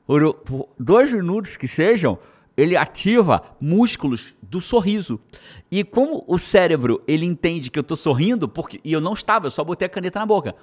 [0.07, 2.19] por dois minutos que sejam,
[2.57, 5.21] ele ativa músculos do sorriso.
[5.71, 9.47] E como o cérebro ele entende que eu estou sorrindo, porque e eu não estava,
[9.47, 10.55] eu só botei a caneta na boca.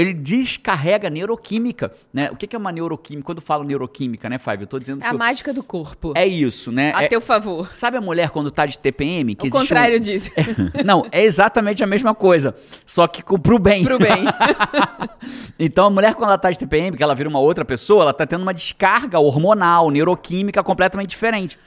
[0.00, 2.30] Ele descarrega neuroquímica, né?
[2.30, 3.24] O que é uma neuroquímica?
[3.26, 4.64] Quando eu falo neuroquímica, né, Fábio?
[4.64, 6.12] Eu tô dizendo É a eu- mágica do corpo.
[6.16, 6.92] é isso, né?
[6.94, 7.72] A É- teu favor.
[7.74, 9.34] Sabe a mulher quando tá de TPM?
[9.34, 10.30] Que O existe um- contrário disso.
[10.84, 12.54] Não, é exatamente a mesma coisa,
[12.86, 13.82] só que pro bem.
[13.84, 14.24] Pro bem.
[15.58, 18.12] então a mulher quando ela tá de TPM, que ela vira uma outra pessoa, ela
[18.14, 21.58] tá tendo uma descarga hormonal, neuroquímica completamente diferente.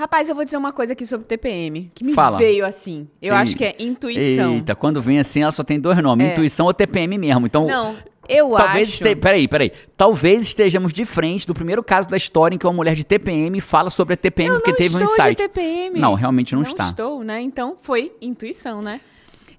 [0.00, 2.38] Rapaz, eu vou dizer uma coisa aqui sobre TPM, que me Fala.
[2.38, 3.06] veio assim.
[3.20, 4.54] Eu Ei- acho que é intuição.
[4.54, 6.32] Eita, quando vem assim, ela só tem dois nomes, É.
[6.32, 7.44] intuição ou TPM mesmo.
[7.44, 7.94] Então, Não,
[8.26, 9.04] eu talvez acho...
[9.04, 9.16] este...
[9.16, 9.70] peraí, peraí.
[9.98, 13.60] Talvez estejamos de frente do primeiro caso da história em que uma mulher de TPM
[13.60, 15.36] fala sobre a TPM Eu porque não teve um estou insight.
[15.36, 16.00] de TPM.
[16.00, 16.86] Não, realmente não, não está.
[16.88, 17.42] estou, né?
[17.42, 19.02] Então foi intuição, né?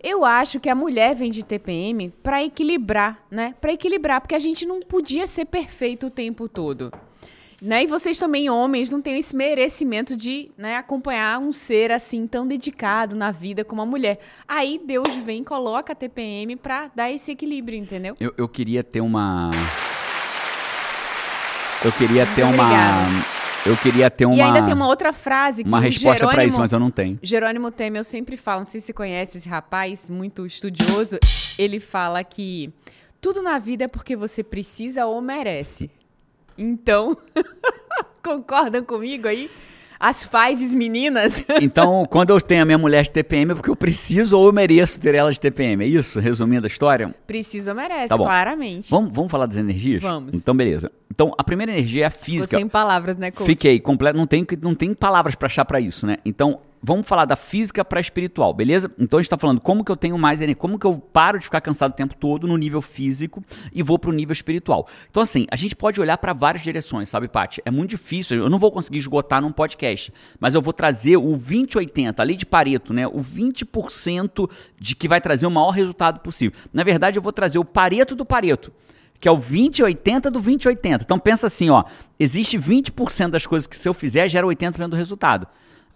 [0.01, 3.53] Eu acho que a mulher vem de TPM pra equilibrar, né?
[3.61, 6.91] Pra equilibrar, porque a gente não podia ser perfeito o tempo todo.
[7.61, 7.83] Né?
[7.83, 12.47] E vocês também, homens, não têm esse merecimento de né, acompanhar um ser assim tão
[12.47, 14.17] dedicado na vida como a mulher.
[14.47, 18.15] Aí Deus vem e coloca a TPM pra dar esse equilíbrio, entendeu?
[18.19, 19.51] Eu, eu queria ter uma.
[21.85, 22.63] Eu queria ter Muito uma.
[22.63, 23.41] obrigada.
[23.63, 24.35] Eu queria ter uma.
[24.35, 26.89] E ainda tem uma outra frase que uma resposta pra Jerônimo- isso, mas eu não
[26.89, 27.19] tenho.
[27.21, 31.19] Jerônimo Temer, eu sempre falo, não sei se você conhece esse rapaz, muito estudioso,
[31.59, 32.73] ele fala que
[33.21, 35.91] tudo na vida é porque você precisa ou merece.
[36.61, 37.17] Então,
[38.23, 39.49] concordam comigo aí?
[39.99, 41.43] As fives meninas?
[41.61, 44.53] Então, quando eu tenho a minha mulher de TPM, é porque eu preciso ou eu
[44.53, 45.83] mereço ter ela de TPM.
[45.83, 46.19] É isso?
[46.19, 47.13] Resumindo a história?
[47.27, 48.89] Precisa ou merece, Tá claramente.
[48.89, 50.01] Vamos, vamos falar das energias?
[50.01, 50.33] Vamos.
[50.33, 50.91] Então, beleza.
[51.11, 52.57] Então, a primeira energia é a Ficou física.
[52.57, 53.45] sem palavras, né, coach?
[53.45, 56.17] Fiquei completo, não tem, não tem palavras pra achar pra isso, né?
[56.25, 58.91] Então, vamos falar da física pra espiritual, beleza?
[58.99, 61.37] Então a gente tá falando como que eu tenho mais energia, como que eu paro
[61.37, 64.87] de ficar cansado o tempo todo no nível físico e vou pro nível espiritual.
[65.09, 67.61] Então assim, a gente pode olhar pra várias direções, sabe, Paty?
[67.65, 71.37] É muito difícil, eu não vou conseguir esgotar num podcast, mas eu vou trazer o
[71.37, 73.07] 20-80, a lei de Pareto, né?
[73.07, 76.57] O 20% de que vai trazer o maior resultado possível.
[76.73, 78.71] Na verdade, eu vou trazer o Pareto do Pareto
[79.19, 81.03] que é o 20-80 do 20-80.
[81.03, 81.83] Então pensa assim, ó,
[82.19, 85.47] existe 20% das coisas que se eu fizer gera 80% do resultado.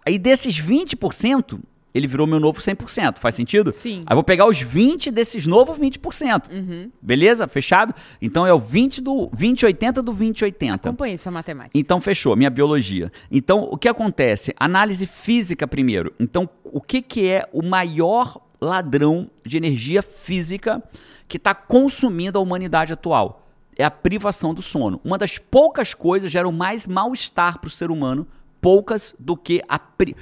[0.06, 1.58] Aí desses 20%,
[1.92, 3.72] ele virou meu novo 100%, faz sentido?
[3.72, 4.02] Sim.
[4.06, 6.90] Aí eu vou pegar os 20 desses novos 20%.
[7.02, 7.48] Beleza?
[7.48, 7.92] Fechado?
[8.22, 10.74] Então é o 20 do 20-80 do 20-80.
[10.74, 11.76] Acompanhe sua matemática.
[11.76, 13.10] Então fechou, minha biologia.
[13.32, 14.54] Então o que acontece?
[14.60, 16.14] Análise física primeiro.
[16.20, 20.82] Então o que, que é o maior ladrão de energia física
[21.26, 23.48] que está consumindo a humanidade atual?
[23.76, 25.00] É a privação do sono.
[25.04, 28.26] Uma das poucas coisas geram mais mal-estar para o ser humano,
[28.60, 30.16] poucas do que a pri...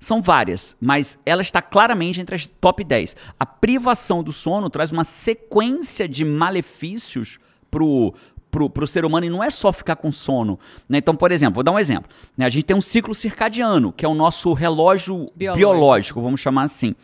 [0.00, 3.16] São várias, mas ela está claramente entre as top 10.
[3.38, 8.14] A privação do sono traz uma sequência de malefícios pro,
[8.50, 10.58] pro, pro ser humano e não é só ficar com sono.
[10.88, 10.98] Né?
[10.98, 12.08] Então, por exemplo, vou dar um exemplo.
[12.36, 12.46] né?
[12.46, 15.56] A gente tem um ciclo circadiano, que é o nosso relógio Biológico.
[15.56, 16.94] biológico, vamos chamar assim.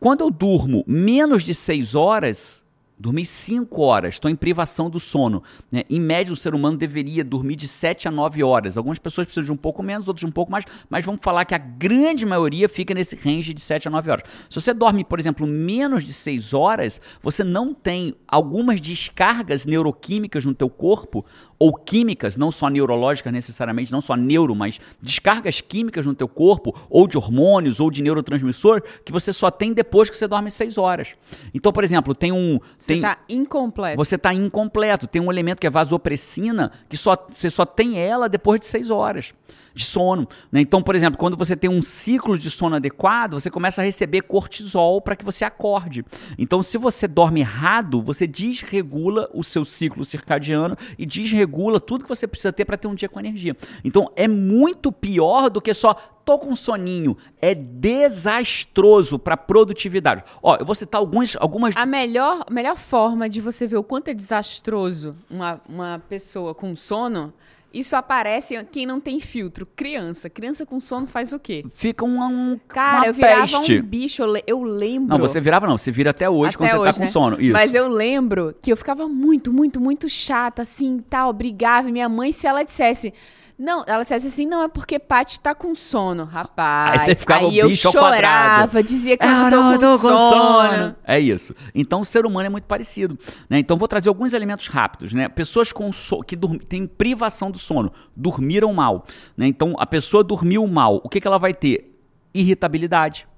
[0.00, 2.64] Quando eu durmo menos de 6 horas,
[3.00, 5.42] dormi 5 horas, estou em privação do sono.
[5.72, 5.84] né?
[5.88, 8.76] Em média, o ser humano deveria dormir de 7 a 9 horas.
[8.76, 11.46] Algumas pessoas precisam de um pouco menos, outras de um pouco mais, mas vamos falar
[11.46, 14.24] que a grande maioria fica nesse range de 7 a 9 horas.
[14.50, 20.44] Se você dorme, por exemplo, menos de 6 horas, você não tem algumas descargas neuroquímicas
[20.44, 21.24] no teu corpo,
[21.62, 26.74] ou químicas, não só neurológicas necessariamente, não só neuro, mas descargas químicas no teu corpo,
[26.88, 30.78] ou de hormônios, ou de neurotransmissor, que você só tem depois que você dorme 6
[30.78, 31.08] horas.
[31.52, 32.58] Então, por exemplo, tem um...
[32.78, 33.98] Você tem, tá incompleto.
[33.98, 35.06] você está incompleto.
[35.06, 38.88] Tem um elemento que é vasopressina, que só, você só tem ela depois de 6
[38.88, 39.34] horas
[39.74, 40.28] de sono.
[40.50, 40.60] né?
[40.60, 44.22] Então, por exemplo, quando você tem um ciclo de sono adequado, você começa a receber
[44.22, 46.04] cortisol para que você acorde.
[46.38, 51.49] Então, se você dorme errado, você desregula o seu ciclo circadiano e desregula
[51.80, 53.56] tudo que você precisa ter para ter um dia com energia.
[53.84, 57.16] Então, é muito pior do que só tô com soninho.
[57.40, 60.22] É desastroso para produtividade.
[60.42, 64.08] Ó, eu vou citar alguns, algumas A melhor, melhor forma de você ver o quanto
[64.08, 67.32] é desastroso uma, uma pessoa com sono,
[67.72, 69.66] isso aparece em quem não tem filtro.
[69.76, 70.28] Criança.
[70.28, 71.64] Criança com sono faz o quê?
[71.74, 73.78] fica um, um Cara, uma eu virava peste.
[73.78, 75.08] um bicho, eu, le- eu lembro.
[75.08, 77.06] Não, você virava não, você vira até hoje Até quando você hoje, tá com né?
[77.10, 77.40] sono.
[77.40, 77.52] Isso.
[77.52, 81.88] Mas eu lembro que eu ficava muito, muito, muito chata, assim, tal, brigava.
[81.88, 83.12] E minha mãe, se ela dissesse.
[83.60, 86.92] Não, ela dissesse assim, não, é porque Paty tá com sono, rapaz.
[86.92, 90.16] Aí você ficava Aí eu bicho ao chorava, dizia que Ah, eu não tô com,
[90.16, 90.96] sono.
[91.04, 91.54] É isso.
[91.74, 93.18] Então o ser humano é muito parecido.
[93.50, 93.58] Né?
[93.58, 95.12] Então vou trazer alguns elementos rápidos.
[95.12, 95.28] Né?
[95.28, 96.38] Pessoas com so que
[96.70, 99.04] têm privação do sono, dormiram mal.
[99.36, 99.46] Né?
[99.46, 102.00] Então a pessoa dormiu mal, o que, que ela vai ter?
[102.32, 103.28] Irritabilidade.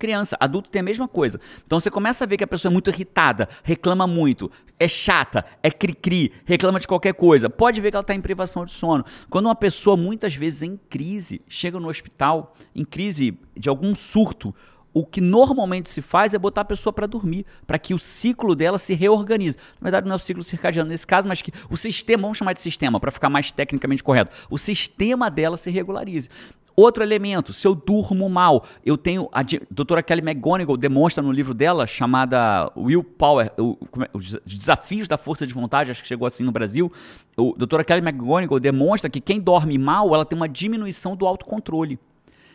[0.00, 1.38] Criança, adulto tem a mesma coisa.
[1.64, 5.44] Então você começa a ver que a pessoa é muito irritada, reclama muito, é chata,
[5.62, 7.50] é cri-cri, reclama de qualquer coisa.
[7.50, 9.04] Pode ver que ela está em privação de sono.
[9.28, 14.54] Quando uma pessoa, muitas vezes em crise, chega no hospital, em crise de algum surto,
[14.92, 18.56] o que normalmente se faz é botar a pessoa para dormir, para que o ciclo
[18.56, 19.56] dela se reorganize.
[19.80, 22.54] Na verdade, não é o ciclo circadiano nesse caso, mas que o sistema, vamos chamar
[22.54, 26.28] de sistema, para ficar mais tecnicamente correto, o sistema dela se regularize.
[26.76, 29.28] Outro elemento, se eu durmo mal, eu tenho.
[29.32, 35.18] A doutora Kelly McGonigal demonstra no livro dela, chamada Willpower, o, é, os desafios da
[35.18, 36.90] força de vontade, acho que chegou assim no Brasil.
[37.36, 41.98] O doutora Kelly McGonigal demonstra que quem dorme mal, ela tem uma diminuição do autocontrole.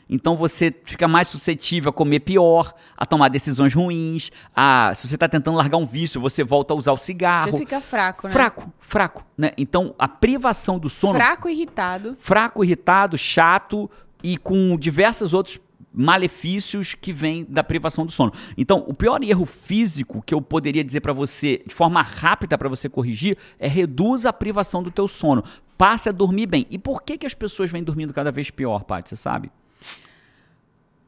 [0.09, 4.31] Então você fica mais suscetível a comer pior, a tomar decisões ruins.
[4.55, 7.51] A, se você está tentando largar um vício, você volta a usar o cigarro.
[7.51, 8.33] Você fica fraco, né?
[8.33, 9.25] Fraco, fraco.
[9.37, 9.51] Né?
[9.57, 11.15] Então a privação do sono.
[11.15, 12.15] Fraco, irritado.
[12.15, 13.89] Fraco, irritado, chato
[14.25, 15.59] e com diversos outros
[15.93, 18.33] malefícios que vêm da privação do sono.
[18.57, 22.67] Então, o pior erro físico que eu poderia dizer para você, de forma rápida para
[22.67, 25.43] você corrigir, é reduz a privação do teu sono.
[25.77, 26.65] Passe a dormir bem.
[26.71, 29.09] E por que, que as pessoas vêm dormindo cada vez pior, Paty?
[29.09, 29.51] Você sabe?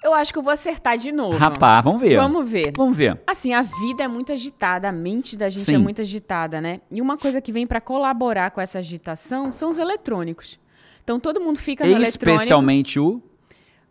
[0.03, 1.39] Eu acho que eu vou acertar de novo.
[1.39, 2.17] Rapaz, vamos ver.
[2.17, 2.71] Vamos ver.
[2.77, 3.19] Vamos ver.
[3.25, 5.75] Assim, a vida é muito agitada, a mente da gente é Sim.
[5.75, 6.82] é muito agitada, né?
[6.91, 10.60] E uma coisa que vem para colaborar com essa agitação são os eletrônicos.
[11.08, 12.04] Então todo mundo fica no.
[12.04, 13.24] Especialmente o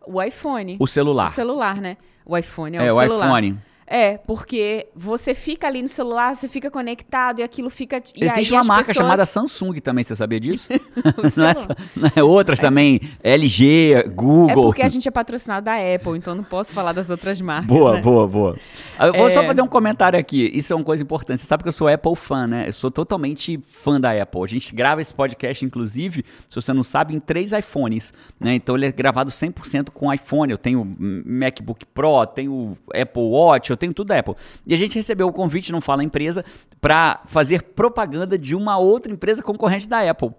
[0.05, 0.77] o iPhone.
[0.79, 1.25] O celular.
[1.25, 1.97] O celular, né?
[2.23, 3.25] O iPhone é, é o, o celular.
[3.25, 3.59] iPhone.
[3.89, 8.03] É, porque você fica ali no celular, você fica conectado e aquilo fica.
[8.13, 8.97] E Existe uma marca pessoas...
[8.97, 10.67] chamada Samsung também, você sabia disso?
[11.37, 12.61] não, é só, não, é outras é.
[12.61, 14.49] também, LG, Google.
[14.49, 17.67] É porque a gente é patrocinado da Apple, então não posso falar das outras marcas.
[17.67, 18.01] Boa, né?
[18.01, 18.57] boa, boa.
[18.99, 19.29] Eu vou é...
[19.29, 20.51] só fazer um comentário aqui.
[20.53, 21.39] Isso é uma coisa importante.
[21.39, 22.67] Você sabe que eu sou Apple fã, né?
[22.67, 24.43] Eu sou totalmente fã da Apple.
[24.43, 28.13] A gente grava esse podcast, inclusive, se você não sabe, em três iPhones.
[28.37, 28.55] Né?
[28.55, 30.51] Então ele é gravado 100% com iPhone.
[30.51, 34.35] Eu tenho MacBook Pro, tenho Apple Watch, eu tenho tudo da Apple.
[34.65, 36.43] E a gente recebeu o convite, não fala empresa,
[36.81, 40.31] para fazer propaganda de uma outra empresa concorrente da Apple.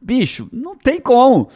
[0.00, 1.48] Bicho, não tem como.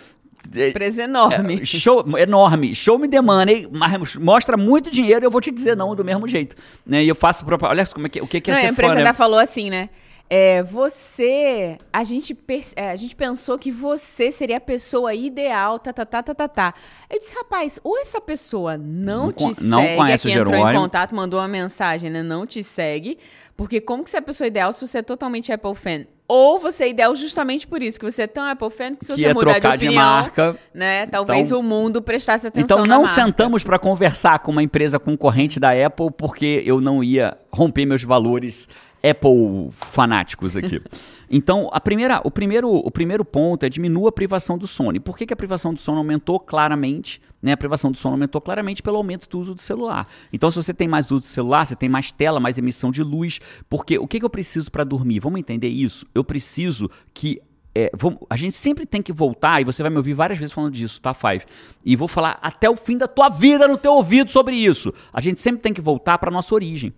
[0.55, 1.62] Empresa enorme.
[1.62, 2.74] É, show, enorme.
[2.74, 6.05] Show me the money, mas mostra muito dinheiro e eu vou te dizer não do
[6.05, 6.57] mesmo jeito.
[6.87, 7.05] Né?
[7.05, 7.81] E eu faço propaganda.
[7.81, 9.14] Olha como é que, o que, que é não, ser A empresa fã, ainda né?
[9.14, 9.90] falou assim, né?
[10.31, 11.79] É, você.
[11.93, 12.37] A gente,
[12.77, 16.49] é, a gente pensou que você seria a pessoa ideal, tá, tá, tá, tá, tá,
[16.49, 16.75] tá.
[17.09, 20.75] Eu disse, rapaz, ou essa pessoa não, não te não segue, conhece aqui entrou em
[20.75, 22.23] contato, mandou uma mensagem, né?
[22.23, 23.19] Não te segue.
[23.57, 26.05] Porque como que você é a pessoa ideal se você é totalmente Apple fan?
[26.29, 29.14] Ou você é ideal justamente por isso, que você é tão Apple fan que se
[29.14, 32.81] que você mudar trocar de opinião, de marca, né, talvez então, o mundo prestasse atenção
[32.81, 37.38] Então não sentamos para conversar com uma empresa concorrente da Apple porque eu não ia
[37.51, 38.69] romper meus valores
[39.03, 40.81] Apple fanáticos aqui.
[41.31, 44.97] Então, a primeira, o, primeiro, o primeiro ponto é diminuir a privação do sono.
[44.97, 47.21] E por que, que a privação do sono aumentou claramente?
[47.43, 47.53] Né?
[47.53, 50.09] A privação do sono aumentou claramente pelo aumento do uso do celular.
[50.33, 53.03] Então, se você tem mais uso do celular, você tem mais tela, mais emissão de
[53.03, 53.41] luz.
[53.69, 55.21] Porque o que, que eu preciso para dormir?
[55.21, 56.07] Vamos entender isso?
[56.15, 57.43] Eu preciso que
[57.75, 60.53] é, vamos, a gente sempre tem que voltar, e você vai me ouvir várias vezes
[60.53, 61.45] falando disso, tá, Five?
[61.85, 64.93] E vou falar até o fim da tua vida no teu ouvido sobre isso.
[65.13, 66.93] A gente sempre tem que voltar para nossa origem.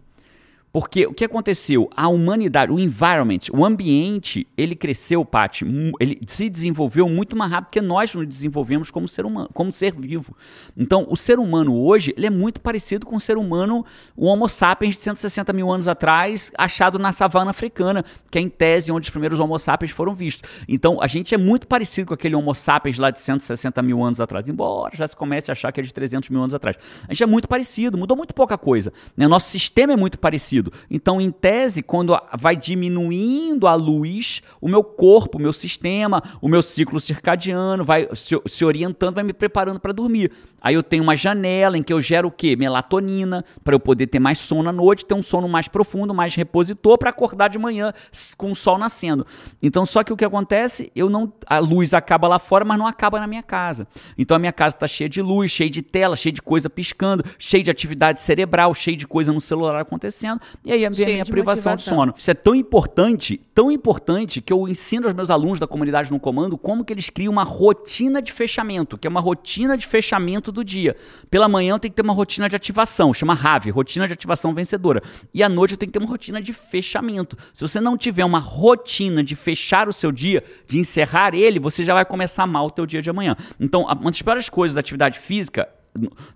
[0.72, 1.90] Porque o que aconteceu?
[1.96, 5.64] A humanidade, o environment, o ambiente, ele cresceu, Paty,
[5.98, 9.92] ele se desenvolveu muito mais rápido que nós nos desenvolvemos como ser humano, como ser
[9.92, 10.36] vivo.
[10.76, 13.84] Então, o ser humano hoje, ele é muito parecido com o ser humano,
[14.16, 18.48] o Homo sapiens de 160 mil anos atrás, achado na savana africana, que é em
[18.48, 20.48] tese onde os primeiros Homo sapiens foram vistos.
[20.68, 24.20] Então, a gente é muito parecido com aquele Homo sapiens lá de 160 mil anos
[24.20, 26.76] atrás, embora já se comece a achar que é de 300 mil anos atrás.
[27.08, 28.92] A gente é muito parecido, mudou muito pouca coisa.
[29.16, 29.26] Né?
[29.26, 30.59] Nosso sistema é muito parecido.
[30.90, 36.48] Então, em tese, quando vai diminuindo a luz, o meu corpo, o meu sistema, o
[36.48, 40.30] meu ciclo circadiano vai se, se orientando, vai me preparando para dormir.
[40.60, 42.54] Aí eu tenho uma janela em que eu gero o quê?
[42.54, 46.34] Melatonina, para eu poder ter mais sono à noite, ter um sono mais profundo, mais
[46.34, 47.92] repositor, para acordar de manhã
[48.36, 49.26] com o sol nascendo.
[49.62, 52.86] Então, só que o que acontece, eu não a luz acaba lá fora, mas não
[52.86, 53.86] acaba na minha casa.
[54.16, 57.24] Então a minha casa está cheia de luz, cheia de tela, cheia de coisa piscando,
[57.38, 60.40] cheia de atividade cerebral, cheia de coisa no celular acontecendo.
[60.64, 62.14] E aí vem a minha privação de sono.
[62.16, 66.20] Isso é tão importante, tão importante, que eu ensino aos meus alunos da comunidade no
[66.20, 70.52] comando como que eles criam uma rotina de fechamento, que é uma rotina de fechamento
[70.52, 70.96] do dia.
[71.30, 74.54] Pela manhã eu tenho que ter uma rotina de ativação, chama RAV, rotina de ativação
[74.54, 75.02] vencedora.
[75.32, 77.36] E à noite eu tenho que ter uma rotina de fechamento.
[77.54, 81.84] Se você não tiver uma rotina de fechar o seu dia, de encerrar ele, você
[81.84, 83.36] já vai começar mal o teu dia de amanhã.
[83.58, 85.68] Então, uma das piores coisas da atividade física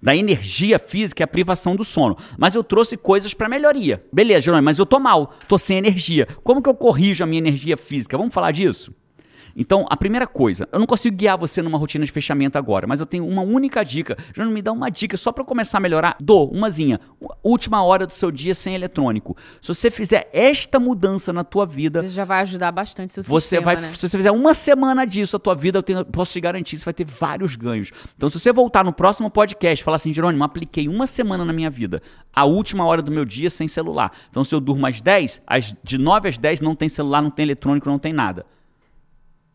[0.02, 2.16] da energia física é a privação do sono.
[2.36, 4.04] Mas eu trouxe coisas para melhoria.
[4.12, 6.26] Beleza, Jerônimo, mas eu tô mal, tô sem energia.
[6.42, 8.18] Como que eu corrijo a minha energia física?
[8.18, 8.92] Vamos falar disso?
[9.56, 13.00] Então, a primeira coisa, eu não consigo guiar você numa rotina de fechamento agora, mas
[13.00, 14.16] eu tenho uma única dica.
[14.34, 16.16] Já me dá uma dica só para começar a melhorar?
[16.20, 17.00] Dou, umazinha.
[17.42, 19.36] Última hora do seu dia sem eletrônico.
[19.60, 23.42] Se você fizer esta mudança na tua vida, você já vai ajudar bastante seu você
[23.42, 23.88] sistema, vai, né?
[23.90, 26.84] se você fizer uma semana disso, a tua vida, eu tenho, posso te garantir, você
[26.84, 27.90] vai ter vários ganhos.
[28.16, 31.52] Então, se você voltar no próximo podcast e falar assim, Jerônimo, apliquei uma semana na
[31.52, 34.12] minha vida, a última hora do meu dia sem celular.
[34.30, 37.30] Então, se eu durmo às 10, às, de 9 às 10 não tem celular, não
[37.30, 38.44] tem eletrônico, não tem nada.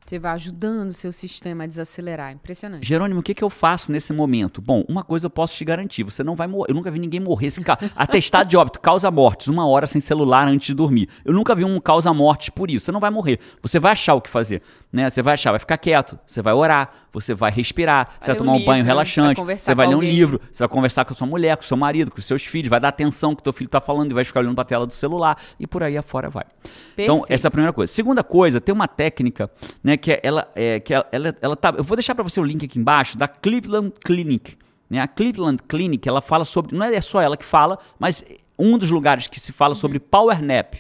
[0.10, 2.32] Você vai ajudando o seu sistema a desacelerar.
[2.32, 2.88] Impressionante.
[2.88, 4.60] Jerônimo, o que, que eu faço nesse momento?
[4.60, 6.72] Bom, uma coisa eu posso te garantir: você não vai morrer.
[6.72, 7.88] Eu nunca vi ninguém morrer sem carro.
[7.96, 11.10] Atestado de óbito, causa mortes, uma hora sem celular antes de dormir.
[11.24, 12.88] Eu nunca vi um causa morte por isso.
[12.88, 13.40] Você não vai morrer.
[13.62, 14.64] Você vai achar o que fazer.
[14.92, 15.08] Né?
[15.08, 18.54] Você vai achar, vai ficar quieto, você vai orar, você vai respirar, você vai, tomar
[18.54, 21.16] um, livro, banho relaxante, vai você vai ler um livro, você vai conversar com a
[21.16, 23.44] sua mulher, com o seu marido, com os seus filhos, vai dar atenção que o
[23.44, 25.84] teu filho está falando e vai ficar olhando para a tela do celular e por
[25.84, 26.46] aí afora vai.
[26.46, 27.02] Perfeito.
[27.02, 27.94] Então, essa é a primeira coisa.
[27.94, 29.50] Segunda coisa, tem uma técnica,
[29.84, 32.40] né, que é, ela é que ela, ela, ela tá, eu vou deixar para você
[32.40, 34.58] o link aqui embaixo da Cleveland Clinic.
[34.90, 35.00] Né?
[35.00, 38.24] A Cleveland Clinic, ela fala sobre, não é só ela que fala, mas
[38.58, 40.76] um dos lugares que se fala sobre power nap.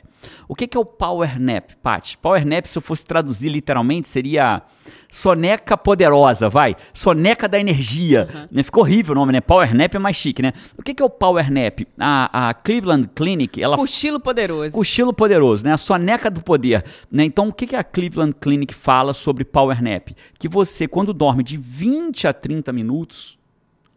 [0.47, 2.17] O que, que é o power nap, Paty?
[2.17, 4.61] Power nap, se eu fosse traduzir literalmente, seria
[5.09, 6.75] soneca poderosa, vai.
[6.93, 8.27] Soneca da energia.
[8.33, 8.47] Uhum.
[8.51, 8.63] Né?
[8.63, 9.41] Ficou horrível o nome, né?
[9.41, 10.53] Power nap é mais chique, né?
[10.77, 11.79] O que, que é o power nap?
[11.97, 13.77] A, a Cleveland Clinic, ela...
[13.77, 14.71] Cochilo poderoso.
[14.71, 15.73] Cochilo poderoso, né?
[15.73, 16.83] A soneca do poder.
[17.11, 17.23] Né?
[17.23, 20.09] Então, o que, que a Cleveland Clinic fala sobre power nap?
[20.37, 23.38] Que você, quando dorme de 20 a 30 minutos,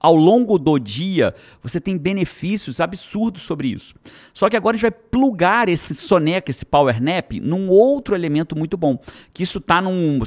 [0.03, 3.95] ao longo do dia, você tem benefícios absurdos sobre isso.
[4.35, 8.57] Só que agora a gente vai plugar esse soneca, esse power nap, num outro elemento
[8.57, 8.99] muito bom.
[9.33, 10.21] Que isso está num,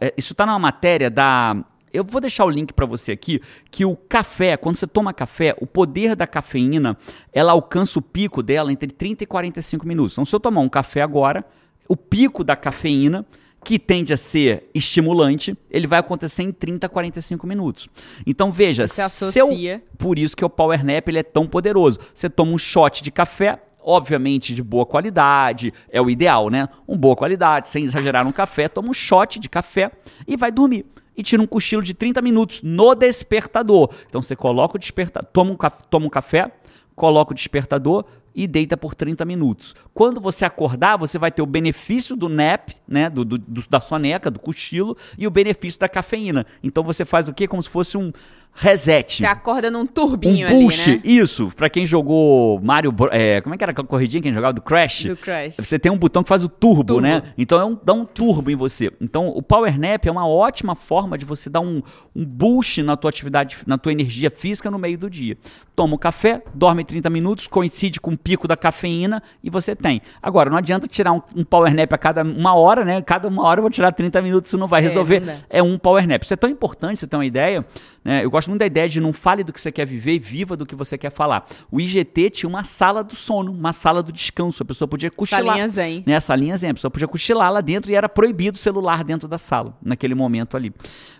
[0.00, 1.56] é, isso tá numa matéria da
[1.92, 5.56] eu vou deixar o link para você aqui, que o café, quando você toma café,
[5.60, 6.96] o poder da cafeína,
[7.32, 10.12] ela alcança o pico dela entre 30 e 45 minutos.
[10.12, 11.42] Então, se eu tomar um café agora,
[11.88, 13.24] o pico da cafeína
[13.66, 17.88] que tende a ser estimulante, ele vai acontecer em 30 a 45 minutos.
[18.24, 19.82] Então veja, Você associa.
[19.98, 21.98] por isso que o Power Nap ele é tão poderoso.
[22.14, 26.68] Você toma um shot de café, obviamente de boa qualidade, é o ideal, né?
[26.86, 29.90] Um boa qualidade, sem exagerar no café, toma um shot de café
[30.28, 30.86] e vai dormir.
[31.16, 33.90] E tira um cochilo de 30 minutos no despertador.
[34.06, 35.56] Então você coloca o despertador, toma um,
[35.90, 36.52] toma um café,
[36.94, 38.04] coloca o despertador,
[38.36, 39.74] e deita por 30 minutos.
[39.94, 44.30] Quando você acordar, você vai ter o benefício do nap, né, do, do, da soneca,
[44.30, 46.44] do cochilo, e o benefício da cafeína.
[46.62, 47.48] Então você faz o quê?
[47.48, 48.12] Como se fosse um
[48.56, 49.18] reset.
[49.18, 51.02] Você acorda num turbinho um boost, ali, né?
[51.04, 51.52] Isso.
[51.54, 52.94] Pra quem jogou Mario...
[53.10, 54.54] É, como é que era aquela corridinha que a gente jogava?
[54.54, 55.04] Do Crash?
[55.04, 55.56] Do Crash.
[55.56, 57.02] Você tem um botão que faz o turbo, turbo.
[57.02, 57.22] né?
[57.36, 58.90] Então é um, dá um turbo em você.
[59.00, 61.82] Então o Power Nap é uma ótima forma de você dar um,
[62.14, 65.36] um boost na tua atividade, na tua energia física no meio do dia.
[65.74, 70.00] Toma um café, dorme 30 minutos, coincide com o pico da cafeína e você tem.
[70.22, 73.02] Agora, não adianta tirar um, um Power Nap a cada uma hora, né?
[73.02, 75.22] Cada uma hora eu vou tirar 30 minutos, isso não vai resolver.
[75.50, 76.22] É, é um Power Nap.
[76.22, 77.64] Isso é tão importante, você tem uma ideia.
[78.02, 78.24] Né?
[78.24, 80.56] Eu gosto muito da ideia de não fale do que você quer viver e viva
[80.56, 81.46] do que você quer falar.
[81.70, 84.62] O IGT tinha uma sala do sono, uma sala do descanso.
[84.62, 85.44] A pessoa podia cochilar.
[85.44, 86.04] Salinha zen.
[86.06, 86.20] Né?
[86.20, 86.70] Salinha zen.
[86.70, 90.14] A pessoa podia cochilar lá dentro e era proibido o celular dentro da sala, naquele
[90.14, 90.72] momento ali.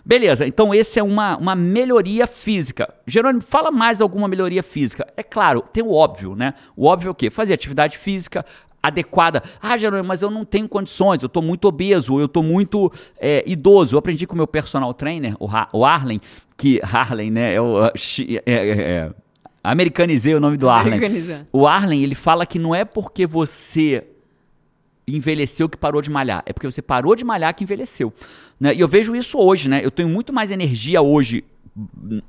[0.05, 2.93] Beleza, então esse é uma, uma melhoria física.
[3.05, 5.05] Jerônimo, fala mais alguma melhoria física.
[5.17, 6.53] É claro, tem o óbvio, né?
[6.75, 7.29] O óbvio é o quê?
[7.29, 8.45] Fazer atividade física,
[8.87, 9.43] adequada.
[9.61, 13.43] Ah, Jerônimo, mas eu não tenho condições, eu estou muito obeso, eu estou muito é,
[13.45, 13.95] idoso.
[13.95, 16.19] Eu aprendi com o meu personal trainer, o, ha o Arlen,
[16.55, 17.53] que Harlem, né?
[17.53, 17.91] É o, é,
[18.45, 19.11] é, é,
[19.63, 20.99] americanizei o nome do Arlen.
[21.51, 24.03] O Arlen, ele fala que não é porque você
[25.07, 28.13] envelheceu que parou de malhar, é porque você parou de malhar que envelheceu.
[28.59, 28.75] Né?
[28.75, 29.81] E eu vejo isso hoje, né?
[29.83, 31.45] Eu tenho muito mais energia hoje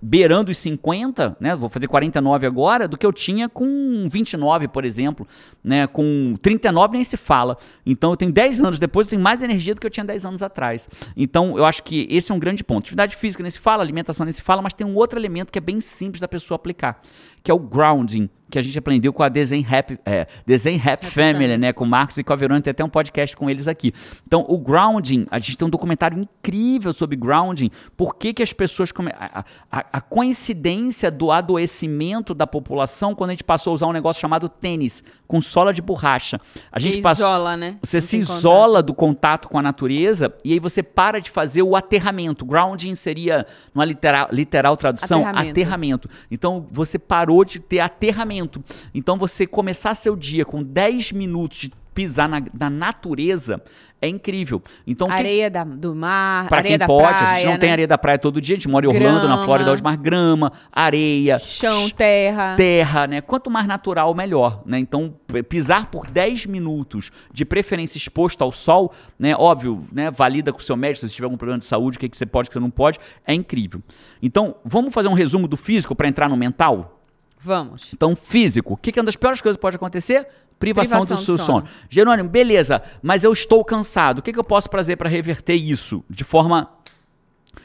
[0.03, 1.57] beirando os 50, né?
[1.57, 5.27] Vou fazer 49 agora, do que eu tinha com 29, por exemplo,
[5.65, 5.87] né?
[5.87, 7.57] Com 39 nem se fala.
[7.87, 10.27] Então eu tenho 10 anos depois, eu tenho mais energia do que eu tinha 10
[10.27, 10.89] anos atrás.
[11.17, 12.85] Então eu acho que esse é um grande ponto.
[12.85, 15.59] Atividade física nem se fala, alimentação nem se fala, mas tem um outro elemento que
[15.59, 17.01] é bem simples da pessoa aplicar,
[17.49, 21.05] que é o grounding que a gente aprendeu com a Design Rap, é, Design Rap
[21.07, 21.73] Family, né?
[21.73, 23.93] Com o Marcos e com a Verônica, tem até um podcast com eles aqui.
[24.27, 27.71] Então, o grounding, a gente tem um documentário incrível sobre grounding.
[27.97, 28.91] Por que, que as pessoas.
[28.91, 29.11] Come...
[29.15, 33.93] A, a, a, coincidência do adoecimento da população quando a gente passou a usar um
[33.93, 36.41] negócio chamado tênis, com sola de borracha.
[36.73, 37.27] A gente passou...
[37.27, 37.77] isola, né?
[37.83, 38.87] Você Não se isola contato.
[38.87, 42.47] do contato com a natureza e aí você para de fazer o aterramento.
[42.47, 45.51] Grounding seria, numa literal, literal tradução, aterramento.
[45.51, 46.11] aterramento.
[46.31, 48.63] Então, você parou de ter aterramento
[48.95, 53.61] então, você começar seu dia com 10 minutos de pisar na, na natureza
[54.01, 54.63] é incrível.
[54.87, 57.59] Então, areia da, do mar, para quem pode, praia, a gente não né?
[57.59, 59.83] tem areia da praia todo dia, a gente mora em Orlando, grama, na Flórida, onde
[59.83, 62.55] mais grama, areia, chão, terra.
[62.55, 63.21] terra, né?
[63.21, 64.79] Quanto mais natural, melhor, né?
[64.79, 65.13] Então,
[65.49, 69.35] pisar por 10 minutos, de preferência exposto ao sol, né?
[69.37, 70.09] Óbvio, né?
[70.13, 72.27] Valida com o seu médico, se tiver algum problema de saúde, o que, que você
[72.27, 73.83] pode, o que você não pode, é incrível.
[74.23, 76.98] Então, vamos fazer um resumo do físico para entrar no mental?
[77.41, 77.91] Vamos.
[77.93, 80.27] Então, físico, o que, que é uma das piores coisas que pode acontecer?
[80.59, 81.67] Privação, Privação do seu do sono.
[81.67, 81.69] sono.
[81.89, 84.19] Jerônimo, beleza, mas eu estou cansado.
[84.19, 86.69] O que, que eu posso fazer para reverter isso de forma,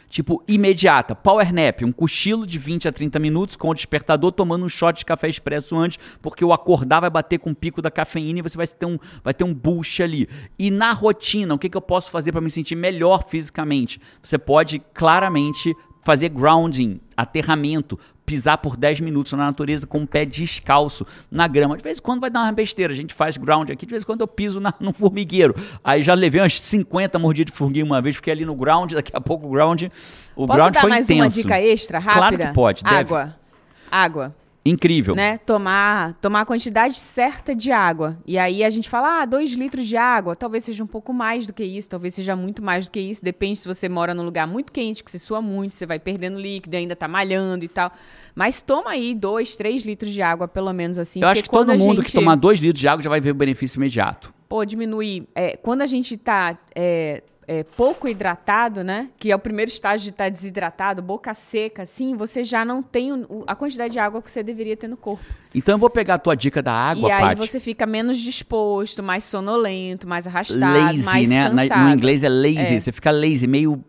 [0.08, 1.16] tipo, imediata?
[1.16, 5.00] Power nap, um cochilo de 20 a 30 minutos com o despertador tomando um shot
[5.00, 8.42] de café expresso antes, porque o acordar vai bater com o pico da cafeína e
[8.44, 10.30] você vai ter um, vai ter um boost ali.
[10.60, 14.00] E na rotina, o que, que eu posso fazer para me sentir melhor fisicamente?
[14.22, 20.26] Você pode claramente fazer grounding, aterramento, pisar por 10 minutos na natureza com o pé
[20.26, 21.78] descalço na grama.
[21.78, 24.04] De vez em quando vai dar uma besteira, a gente faz ground aqui, de vez
[24.04, 25.56] em quando eu piso na, no formigueiro.
[25.84, 29.12] Aí já levei umas 50 mordidas de formiguinha uma vez, fiquei ali no ground, daqui
[29.14, 29.84] a pouco o ground,
[30.36, 31.22] o Posso ground dar foi mais intenso.
[31.22, 32.20] uma dica extra, rápida?
[32.20, 32.98] Claro que pode, deve.
[33.92, 34.43] Água.
[34.66, 35.16] Incrível.
[35.16, 35.38] né?
[35.40, 38.18] Tomar, tomar a quantidade certa de água.
[38.26, 40.36] E aí a gente fala, ah, dois litros de água.
[40.36, 43.24] Talvez seja um pouco mais do que isso, talvez seja muito mais do que isso.
[43.24, 46.40] Depende se você mora num lugar muito quente, que você sua muito, você vai perdendo
[46.40, 47.92] líquido, ainda tá malhando e tal.
[48.34, 51.22] Mas toma aí dois, três litros de água, pelo menos assim.
[51.22, 53.32] eu acho que todo mundo gente, que tomar 2 litros de água já vai ver
[53.32, 54.34] o benefício imediato.
[54.48, 55.28] Pô, diminuir.
[55.36, 59.10] É, quando a gente tá é, é, pouco hidratado, né?
[59.18, 63.12] Que é o primeiro estágio de estar desidratado, boca seca, assim, você já não tem
[63.14, 65.24] o- a quantidade de água que você deveria ter no corpo.
[65.56, 67.38] Então eu vou pegar a tua dica da água, e aí Paty.
[67.48, 71.50] você fica menos disposto, mais sonolento, mais arrastado, lazy, mais né?
[71.50, 71.84] Na- cansado.
[71.90, 72.80] no inglês é lazy, É.
[72.80, 73.84] você fica lazy, meio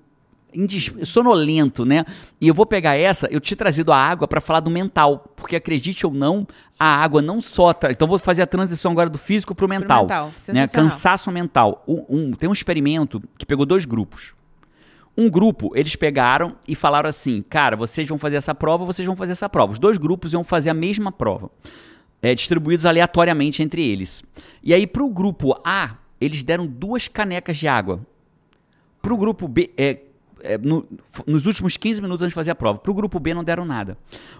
[1.04, 2.04] sonolento, né?
[2.40, 5.56] E eu vou pegar essa, eu te trazido a água para falar do mental, porque
[5.56, 6.46] acredite ou não,
[6.78, 7.90] a água não só tra...
[7.90, 10.62] então vou fazer a transição agora do físico pro mental, mental, né?
[10.82, 11.84] Cansaço mental.
[11.88, 14.34] Um- um- tem um experimento que pegou dois grupos.
[15.16, 19.14] Um grupo, eles pegaram e falaram assim: cara, vocês vão fazer essa prova, vocês vão
[19.14, 19.72] fazer essa prova.
[19.72, 21.50] Os dois grupos iam fazer a mesma prova,
[22.20, 24.24] é, distribuídos aleatoriamente entre eles.
[24.62, 28.00] E aí, pro grupo A, eles deram duas canecas de água.
[29.00, 29.98] Pro grupo B, é,
[30.44, 30.86] é, no-
[31.26, 32.78] nos últimos 15 minutos antes de fazer a prova.
[32.78, 33.96] Pro grupo B não deram nada.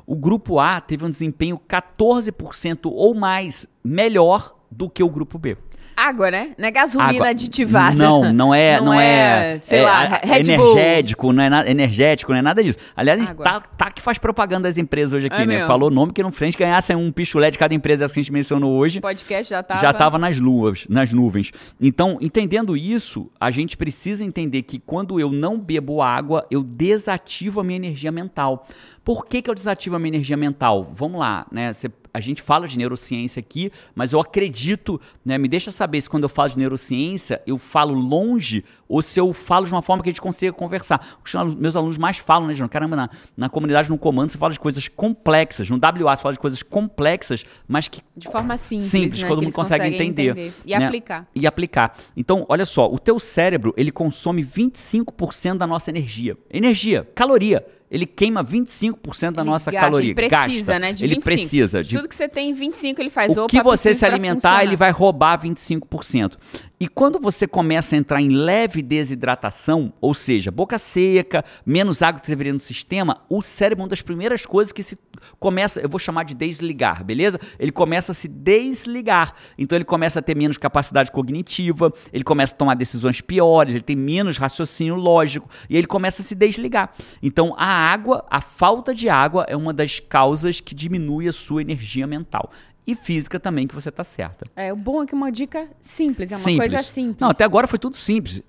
[0.07, 5.57] O grupo A teve um desempenho 14% ou mais melhor do que o grupo B.
[5.97, 6.51] Água, né?
[6.59, 7.29] Não é gasolina Água.
[7.29, 7.97] aditivada.
[7.97, 10.21] Não, não é, não, é, sei é, lá,
[10.57, 10.77] Bull.
[10.77, 12.79] energético, não é nada, energético, não é nada disso.
[12.97, 15.47] Aliás, a gente tá, tá que faz propaganda das empresas hoje aqui, É né?
[15.47, 15.67] mesmo.
[15.67, 18.23] Falou nome que não se a gente ganhasse um pichulé de cada empresa que a
[18.23, 19.81] gente mencionou hoje, O podcast já tava.
[19.81, 21.53] já estava nas luas, nas nuvens.
[21.81, 27.61] Então, entendendo isso, a gente precisa entender que quando eu não bebo água, eu desativo
[27.61, 28.67] a minha energia mental.
[29.05, 30.91] Por que, que eu desativo a minha energia mental?
[30.95, 31.73] Vamos lá, né?
[32.13, 35.37] A gente fala de neurociência aqui, mas eu acredito, né?
[35.37, 39.33] Me deixa saber se quando eu falo de neurociência, eu falo longe ou se eu
[39.33, 41.19] falo de uma forma que a gente consiga conversar.
[41.25, 42.69] Os meus alunos mais falam, né, João?
[42.69, 45.69] Caramba, na, na comunidade, no comando, você fala de coisas complexas.
[45.69, 49.29] No WA, você fala de coisas complexas, mas que De forma simples, Simples, né?
[49.29, 50.87] todo mundo consegue conseguem entender, E né?
[50.87, 51.29] aplicar.
[51.35, 51.97] e aplicar.
[52.17, 56.39] Então, olha só, o teu cérebro, ele consome 25% da nossa energia.
[56.51, 57.67] Energia, caloria.
[57.95, 60.09] Ele queima 25% da Ele nossa gasta, caloria.
[60.11, 60.79] Ele precisa, Gasta.
[60.81, 60.93] né?
[60.93, 61.23] De ele 25.
[61.25, 61.85] precisa.
[61.85, 63.39] De Tudo que você tem, 25 ele faz.
[63.39, 66.37] o que você se alimentar, ele vai roubar 25%.
[66.81, 72.21] E quando você começa a entrar em leve desidratação, ou seja, boca seca, menos água
[72.21, 74.99] que deveria no sistema, o cérebro é uma das primeiras coisas que se
[75.39, 77.39] começa, eu vou chamar de desligar, beleza?
[77.59, 79.35] Ele começa a se desligar.
[79.57, 83.85] Então ele começa a ter menos capacidade cognitiva, ele começa a tomar decisões piores, ele
[83.85, 86.93] tem menos raciocínio lógico e ele começa a se desligar.
[87.23, 91.61] Então a água, a falta de água é uma das causas que diminui a sua
[91.61, 92.51] energia mental.
[92.87, 94.47] E física também, que você tá certa.
[94.55, 97.17] É, o bom é que é uma dica simples, é uma coisa simples.
[97.19, 98.43] Não, até agora foi tudo simples.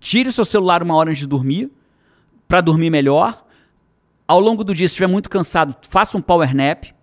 [0.00, 1.70] Tire o seu celular uma hora antes de dormir,
[2.48, 3.44] para dormir melhor.
[4.26, 6.93] Ao longo do dia, se estiver muito cansado, faça um power nap.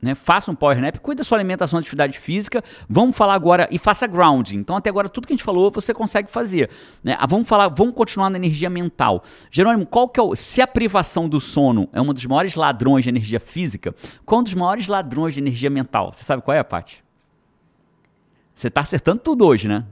[0.00, 0.14] Né?
[0.14, 2.62] Faça um power nap, cuide da sua alimentação, atividade física.
[2.88, 4.56] Vamos falar agora e faça grounding.
[4.56, 6.70] Então, até agora, tudo que a gente falou, você consegue fazer.
[7.02, 7.16] Né?
[7.18, 9.24] Ah, Vamos falar, vamos continuar na energia mental.
[9.50, 10.36] Jerônimo, qual que é o.
[10.36, 13.94] Se a privação do sono é um dos maiores ladrões de energia física,
[14.24, 16.12] qual é um dos maiores ladrões de energia mental?
[16.12, 17.02] Você sabe qual é, Paty?
[18.54, 19.84] Você tá acertando tudo hoje, né?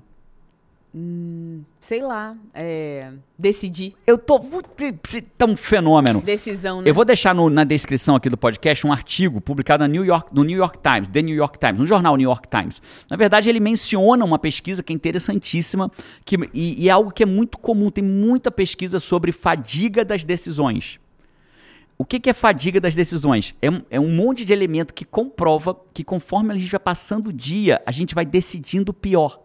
[1.80, 3.95] Sei lá, é, decidir.
[4.07, 4.38] Eu tô.
[4.38, 6.20] Você tá um fenômeno.
[6.20, 6.88] Decisão, né?
[6.88, 10.32] Eu vou deixar no- na descrição aqui do podcast um artigo publicado na New York,
[10.32, 12.80] no New York Times, The New York Times, no jornal New York Times.
[13.11, 15.90] Na verdade, ele menciona uma pesquisa que é interessantíssima
[16.24, 17.90] que, e, e é algo que é muito comum.
[17.90, 21.01] Tem muita pesquisa sobre fadiga das decisões.
[21.99, 23.55] O o que, que é fadiga das decisões?
[23.62, 27.28] É um, é um monte de elemento que comprova que conforme a gente vai passando
[27.28, 29.40] o dia, a gente vai decidindo pior.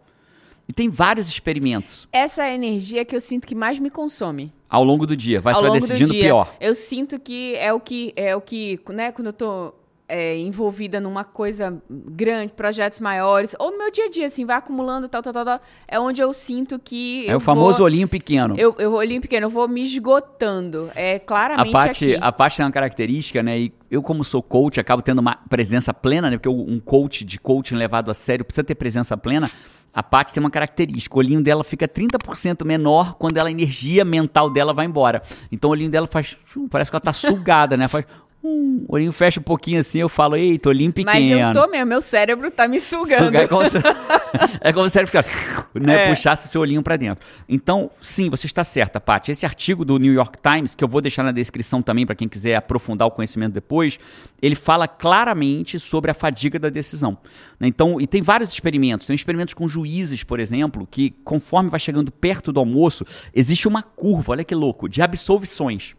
[0.70, 2.08] E tem vários experimentos.
[2.12, 4.54] Essa é a energia que eu sinto que mais me consome.
[4.70, 6.54] Ao longo do dia, vai, Ao você vai decidindo pior.
[6.62, 9.74] Eu sinto que é o que é o que, né, quando eu tô
[10.10, 14.58] é, envolvida numa coisa grande, projetos maiores, ou no meu dia a dia, assim, vai
[14.58, 17.28] acumulando tal, tal, tal, tal é onde eu sinto que.
[17.28, 18.56] É o famoso vou, olhinho pequeno.
[18.56, 20.92] Eu, eu olhinho pequeno, eu vou me esgotando.
[20.96, 22.24] É a claramente parte, aqui.
[22.24, 23.60] a parte tem uma característica, né?
[23.60, 26.38] E eu, como sou coach, acabo tendo uma presença plena, né?
[26.38, 29.50] Porque um coach de coaching levado a sério precisa ter presença plena.
[29.94, 34.06] A parte tem uma característica, o olhinho dela fica 30% menor quando ela, a energia
[34.06, 35.22] mental dela vai embora.
[35.52, 36.38] Então o olhinho dela faz.
[36.46, 37.88] tchum, Parece que ela tá sugada, né?
[37.88, 38.06] Faz.
[38.42, 41.14] Hum, o olhinho fecha um pouquinho assim, eu falo, eita, olhinho pequeno.
[41.38, 43.26] Mas eu tô mesmo, meu cérebro tá me sugando.
[43.26, 43.78] Sugar é como se,
[44.62, 46.10] é como se o cérebro ficar, né, É.
[46.10, 47.26] puxasse o seu olhinho pra dentro.
[47.50, 49.32] Então, sim, você está certa, Paty.
[49.32, 52.30] Esse artigo do New York Times, que eu vou deixar na descrição também para quem
[52.30, 54.00] quiser aprofundar o conhecimento depois,
[54.42, 57.18] ele fala claramente sobre a fadiga da decisão.
[57.60, 57.68] né?
[57.68, 59.06] Então, e tem vários experimentos.
[59.06, 63.84] Tem experimentos com juízes, por exemplo, que conforme vai chegando perto do almoço, existe uma
[63.84, 65.94] curva, olha que louco, de absolvições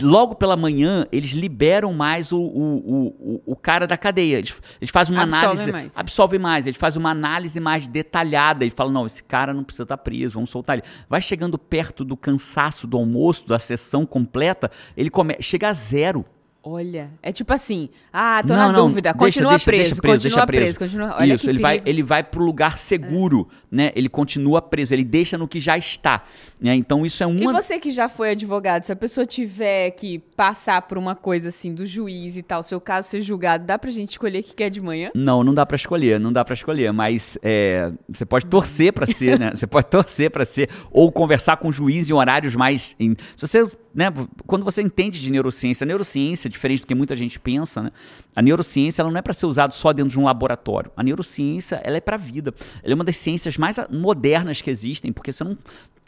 [0.00, 4.38] logo pela manhã, eles liberam mais o, o, o, o- cara da cadeia.
[4.38, 5.64] Eles, eles fazem uma análise.
[5.72, 5.92] mais.
[6.38, 6.66] Mais.
[6.66, 8.64] Eles fazem uma análise mais detalhada.
[8.64, 10.86] Eles falam: não, esse cara não precisa estar preso, vamos soltar ele.
[11.08, 16.24] Vai chegando perto do cansaço do almoço, da sessão completa, ele come, chega a zero.
[16.62, 20.02] Olha, é tipo assim, ah, tô não, na não, dúvida, deixa- continua deixa- preso, deixa
[20.02, 20.78] preso, continua deixa preso, preso.
[20.78, 21.16] continua.
[21.18, 23.90] Olha Isso, ele vai, ele vai pro lugar seguro, né?
[23.96, 26.22] Ele continua preso, ele deixa no que já está.
[26.60, 26.74] Né?
[26.74, 30.18] Então isso é E uma você que já foi advogado, se a pessoa tiver que
[30.36, 33.90] passar por uma coisa assim do juiz e tal, seu caso ser julgado, dá pra
[33.90, 35.10] gente escolher o que quer de manhã?
[35.14, 39.06] Não, não dá pra escolher, não dá pra escolher, mas é, você pode torcer pra
[39.06, 39.50] ser, né?
[39.54, 43.46] Você pode torcer pra ser ou conversar com o juiz em horários mais em- se
[43.46, 44.06] você, né,
[44.46, 47.90] quando você entende de neurociência, a neurociência, diferente do que muita gente pensa, né?
[48.36, 50.90] A neurociência ela não é pra ser usada só dentro de um laboratório.
[50.96, 52.54] A neurociência, ela é pra vida.
[52.82, 55.56] Ela é uma das ciências mais a- modernas que existem, porque você não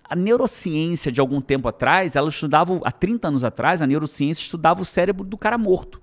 [0.09, 4.83] a neurociência de algum tempo atrás, ela estudava, há 30 anos atrás, a neurociência estudava
[4.83, 6.03] o cérebro do cara morto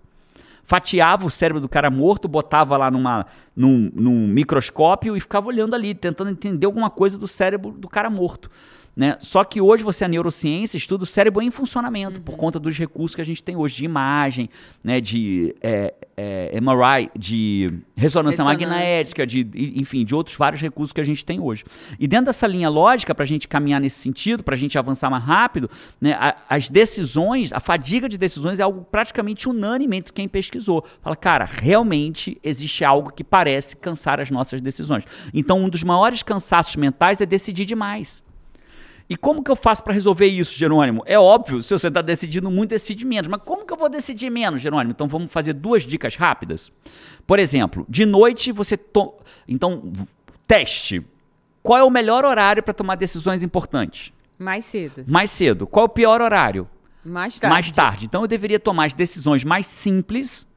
[0.63, 3.25] fatiava o cérebro do cara morto, botava lá numa,
[3.55, 8.07] num, num microscópio e ficava olhando ali, tentando entender alguma coisa do cérebro do cara
[8.07, 8.51] morto.
[8.99, 9.15] Né?
[9.21, 13.15] Só que hoje você, a neurociência, estuda o cérebro em funcionamento, por conta dos recursos
[13.15, 14.49] que a gente tem hoje de imagem,
[14.83, 14.99] né?
[14.99, 18.67] de é, é, MRI, de ressonância, Ressonância.
[18.67, 21.63] magnética, de, enfim, de outros vários recursos que a gente tem hoje.
[21.97, 25.09] E dentro dessa linha lógica, para a gente caminhar nesse sentido, para a gente avançar
[25.09, 25.69] mais rápido,
[26.01, 30.83] né, a- as decisões, a fadiga de decisões é algo praticamente unânime entre quem pesquisou.
[31.01, 35.05] Fala, cara, realmente existe algo que parece cansar as nossas decisões.
[35.33, 38.21] Então, um dos maiores cansaços mentais é decidir demais.
[39.09, 41.01] E como que eu faço para resolver isso, Jerônimo?
[41.05, 43.27] É óbvio, se você está decidindo muito, decide menos.
[43.27, 44.91] Mas como que eu vou decidir menos, Jerônimo?
[44.91, 46.71] Então vamos fazer duas dicas rápidas.
[47.25, 48.77] Por exemplo, de noite você.
[48.77, 49.15] To...
[49.47, 49.91] Então,
[50.45, 51.03] teste.
[51.63, 54.13] Qual é o melhor horário para tomar decisões importantes?
[54.37, 55.65] Mais cedo, Mais cedo.
[55.65, 56.67] Qual é o pior horário?
[57.03, 57.53] mais tarde.
[57.53, 58.05] Mais tarde.
[58.05, 60.47] Então eu deveria tomar as decisões mais simples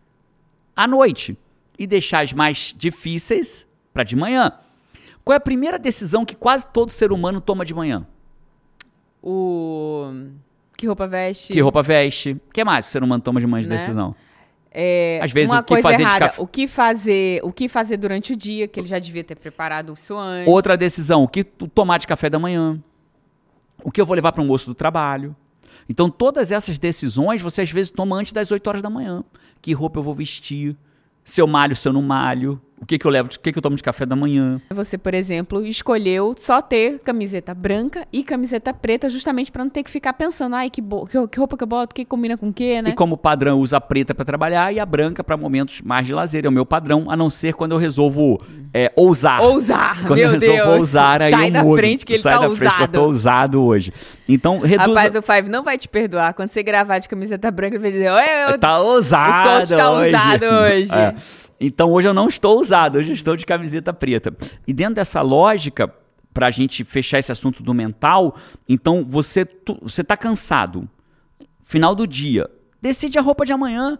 [0.77, 1.37] à noite
[1.79, 4.53] e deixar as mais difíceis para de manhã.
[5.25, 8.07] Qual é a primeira decisão que quase todo ser humano toma de manhã?
[9.23, 10.11] O
[10.77, 11.53] que roupa veste?
[11.53, 12.33] Que roupa veste?
[12.33, 13.77] O que mais que o ser humano toma de manhã de Né?
[13.77, 14.15] decisão?
[14.75, 17.97] É, Às vezes, o que fazer de errada, café- o que fazer, o que fazer
[17.99, 20.51] durante o dia, que ele já devia ter preparado isso antes.
[20.51, 22.81] Outra decisão, o que tomar de café da manhã?
[23.85, 25.37] O que eu vou levar para o almoço do trabalho?
[25.89, 29.23] Então, todas essas decisões você às vezes toma antes das 8 horas da manhã.
[29.61, 30.75] Que roupa eu vou vestir?
[31.23, 32.61] Se eu malho, se eu não malho?
[32.83, 33.29] O que, que eu levo?
[33.29, 34.61] O que, que eu tomo de café da manhã?
[34.71, 39.85] Você, por exemplo, escolheu só ter camiseta branca e camiseta preta, justamente pra não ter
[39.85, 42.53] que ficar pensando, ai, que, que, que roupa que eu boto, que combina com o
[42.53, 42.91] quê, né?
[42.91, 46.13] E como padrão, usa a preta para trabalhar e a branca para momentos mais de
[46.13, 46.45] lazer.
[46.45, 48.41] É o meu padrão, a não ser quando eu resolvo
[48.75, 49.41] é, ousar.
[49.43, 50.81] Ousar, Quando meu eu resolvo Deus.
[50.81, 51.77] ousar, aí Sai eu da mudo.
[51.77, 53.61] frente que ele Sai tá da frente que eu tô ousado.
[53.61, 53.93] ousado hoje.
[54.29, 54.89] Então, reduz...
[54.89, 56.35] Rapaz, o Five não vai te perdoar.
[56.35, 58.11] Quando você gravar de camiseta branca, ele vai dizer,
[58.51, 58.59] eu...
[58.59, 60.07] Tá ousado O coach tá hoje.
[60.07, 60.91] ousado hoje.
[60.93, 61.15] É.
[61.65, 64.35] Então hoje eu não estou ousado, hoje eu estou de camiseta preta.
[64.67, 65.93] E dentro dessa lógica,
[66.33, 68.37] pra gente fechar esse assunto do mental,
[68.69, 70.89] então você, tu, você tá cansado.
[71.61, 72.49] Final do dia.
[72.81, 73.99] Decide a roupa de amanhã.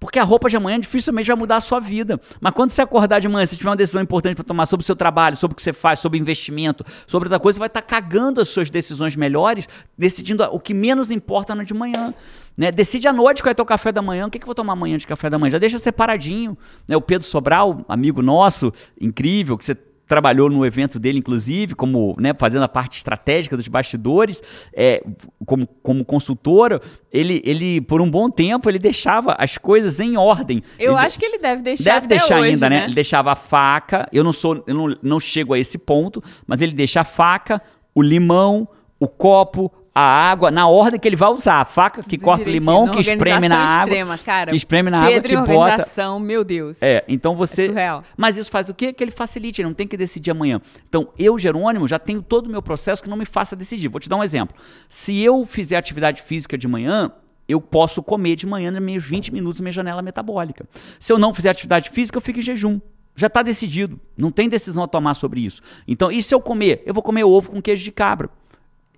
[0.00, 2.20] Porque a roupa de amanhã dificilmente vai mudar a sua vida.
[2.40, 4.86] Mas quando você acordar de manhã, se tiver uma decisão importante para tomar sobre o
[4.86, 7.82] seu trabalho, sobre o que você faz, sobre investimento, sobre outra coisa, você vai estar
[7.82, 12.14] cagando as suas decisões melhores, decidindo o que menos importa no de manhã.
[12.56, 12.70] Né?
[12.70, 14.26] Decide à noite qual é o teu café da manhã.
[14.26, 15.52] O que, que eu vou tomar amanhã de café da manhã?
[15.52, 16.56] Já deixa separadinho.
[16.86, 16.96] Né?
[16.96, 19.76] O Pedro Sobral, amigo nosso, incrível, que você
[20.08, 24.42] trabalhou no evento dele, inclusive, como né, fazendo a parte estratégica dos bastidores,
[24.74, 25.04] é,
[25.44, 26.80] como, como consultora,
[27.12, 30.62] ele, ele, por um bom tempo, ele deixava as coisas em ordem.
[30.78, 32.80] Eu ele acho que ele deve deixar Deve deixar hoje, ainda, né?
[32.80, 32.84] né?
[32.86, 36.62] Ele deixava a faca, eu não sou, eu não, não chego a esse ponto, mas
[36.62, 37.60] ele deixa a faca,
[37.94, 38.66] o limão,
[38.98, 41.60] o copo, a água na ordem que ele vai usar.
[41.60, 43.88] A faca que corta o direitinho, limão, que espreme na água.
[43.88, 44.50] extrema, cara.
[44.50, 45.72] Que espreme na Pedro água, que bota.
[45.72, 46.80] organização, meu Deus.
[46.80, 47.62] É, então você.
[47.62, 48.04] É surreal.
[48.16, 48.92] Mas isso faz o quê?
[48.92, 50.60] Que ele facilite, ele não tem que decidir amanhã.
[50.88, 53.88] Então, eu, Jerônimo, já tenho todo o meu processo que não me faça decidir.
[53.88, 54.56] Vou te dar um exemplo.
[54.88, 57.10] Se eu fizer atividade física de manhã,
[57.48, 60.68] eu posso comer de manhã nos meus 20 minutos na minha janela metabólica.
[61.00, 62.80] Se eu não fizer atividade física, eu fico em jejum.
[63.16, 63.98] Já está decidido.
[64.16, 65.60] Não tem decisão a tomar sobre isso.
[65.88, 66.84] Então, e se eu comer?
[66.86, 68.30] Eu vou comer ovo com queijo de cabra.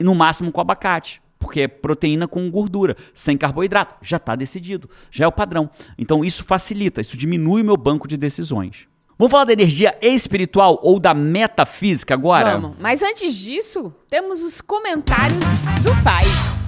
[0.00, 1.22] E no máximo com abacate.
[1.38, 3.94] Porque é proteína com gordura, sem carboidrato.
[4.02, 4.90] Já está decidido.
[5.10, 5.70] Já é o padrão.
[5.96, 8.88] Então, isso facilita, isso diminui o meu banco de decisões.
[9.20, 12.58] Vamos falar da energia espiritual ou da metafísica agora?
[12.58, 12.76] Vamos.
[12.80, 15.44] Mas antes disso, temos os comentários
[15.82, 16.60] do Five.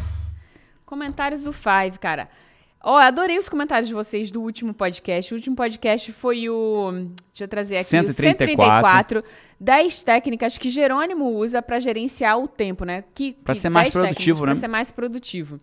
[0.84, 2.28] Comentários do Five, cara.
[2.84, 5.32] Ó, eu adorei os comentários de vocês do último podcast.
[5.32, 6.90] O último podcast foi o.
[7.30, 7.84] Deixa eu trazer aqui.
[7.84, 9.20] 134.
[9.20, 9.24] O 134.
[9.60, 13.04] 10 técnicas que Jerônimo usa para gerenciar o tempo, né?
[13.14, 14.52] Que, Pra que ser mais 10 técnicas produtivo, né?
[14.52, 15.58] Pra ser mais produtivo.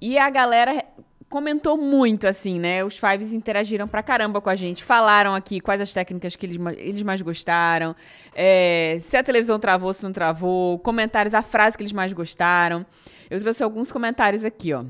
[0.00, 0.84] E a galera
[1.30, 2.84] comentou muito, assim, né?
[2.84, 4.82] Os Fives interagiram pra caramba com a gente.
[4.84, 7.96] Falaram aqui quais as técnicas que eles, eles mais gostaram.
[8.34, 10.78] é, se a televisão travou, se não travou.
[10.80, 12.84] Comentários, a frase que eles mais gostaram.
[13.30, 14.84] Eu trouxe alguns comentários aqui, ó.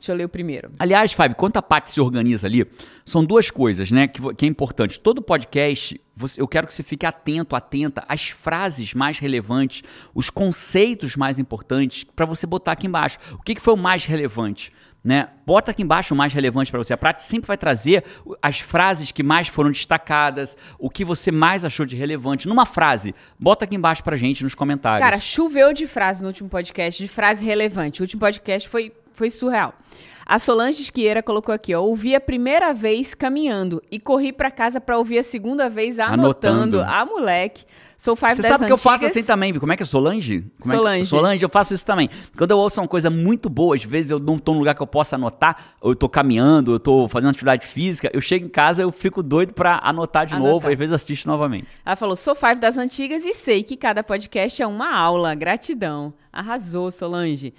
[0.00, 0.70] Deixa eu ler o primeiro.
[0.78, 2.66] Aliás, Fábio, quanto a parte se organiza ali,
[3.04, 4.98] são duas coisas, né, que, que é importante.
[4.98, 9.82] Todo podcast, você- eu quero que você fique atento, atenta às frases mais relevantes,
[10.14, 13.18] os conceitos mais importantes, para você botar aqui embaixo.
[13.34, 14.72] O que, que foi o mais relevante?
[15.02, 15.28] Né?
[15.46, 16.92] Bota aqui embaixo o mais relevante para você.
[16.92, 18.04] A Prati sempre vai trazer
[18.42, 22.46] as frases que mais foram destacadas, o que você mais achou de relevante.
[22.46, 25.02] Numa frase, bota aqui embaixo pra gente nos comentários.
[25.02, 28.02] Cara, choveu de frase no último podcast, de frase relevante.
[28.02, 29.74] O último podcast foi, foi surreal.
[30.24, 31.82] A Solange Esquieira colocou aqui, ó.
[31.82, 36.78] Ouvi a primeira vez caminhando e corri pra casa pra ouvir a segunda vez anotando.
[36.78, 36.80] Anotando.
[36.82, 37.64] Ah, moleque.
[37.98, 39.10] Sou five Você sabe que eu faço antigas.
[39.16, 39.52] assim também?
[39.54, 40.44] Como é que é Solange?
[40.60, 41.04] Como é que- Solange.
[41.06, 42.08] Solange, eu faço isso também.
[42.38, 44.80] Quando eu ouço uma coisa muito boa, às vezes eu não tô num lugar que
[44.80, 48.48] eu possa anotar, ou eu tô caminhando, eu tô fazendo atividade física, eu chego em
[48.48, 50.52] casa, eu fico doido pra anotar de Anotar.
[50.52, 51.66] novo, às vezes eu assisto novamente.
[51.84, 55.34] Ela falou, sou five das antigas e sei que cada podcast é uma aula.
[55.34, 56.14] Gratidão.
[56.32, 57.52] Arrasou, Solange.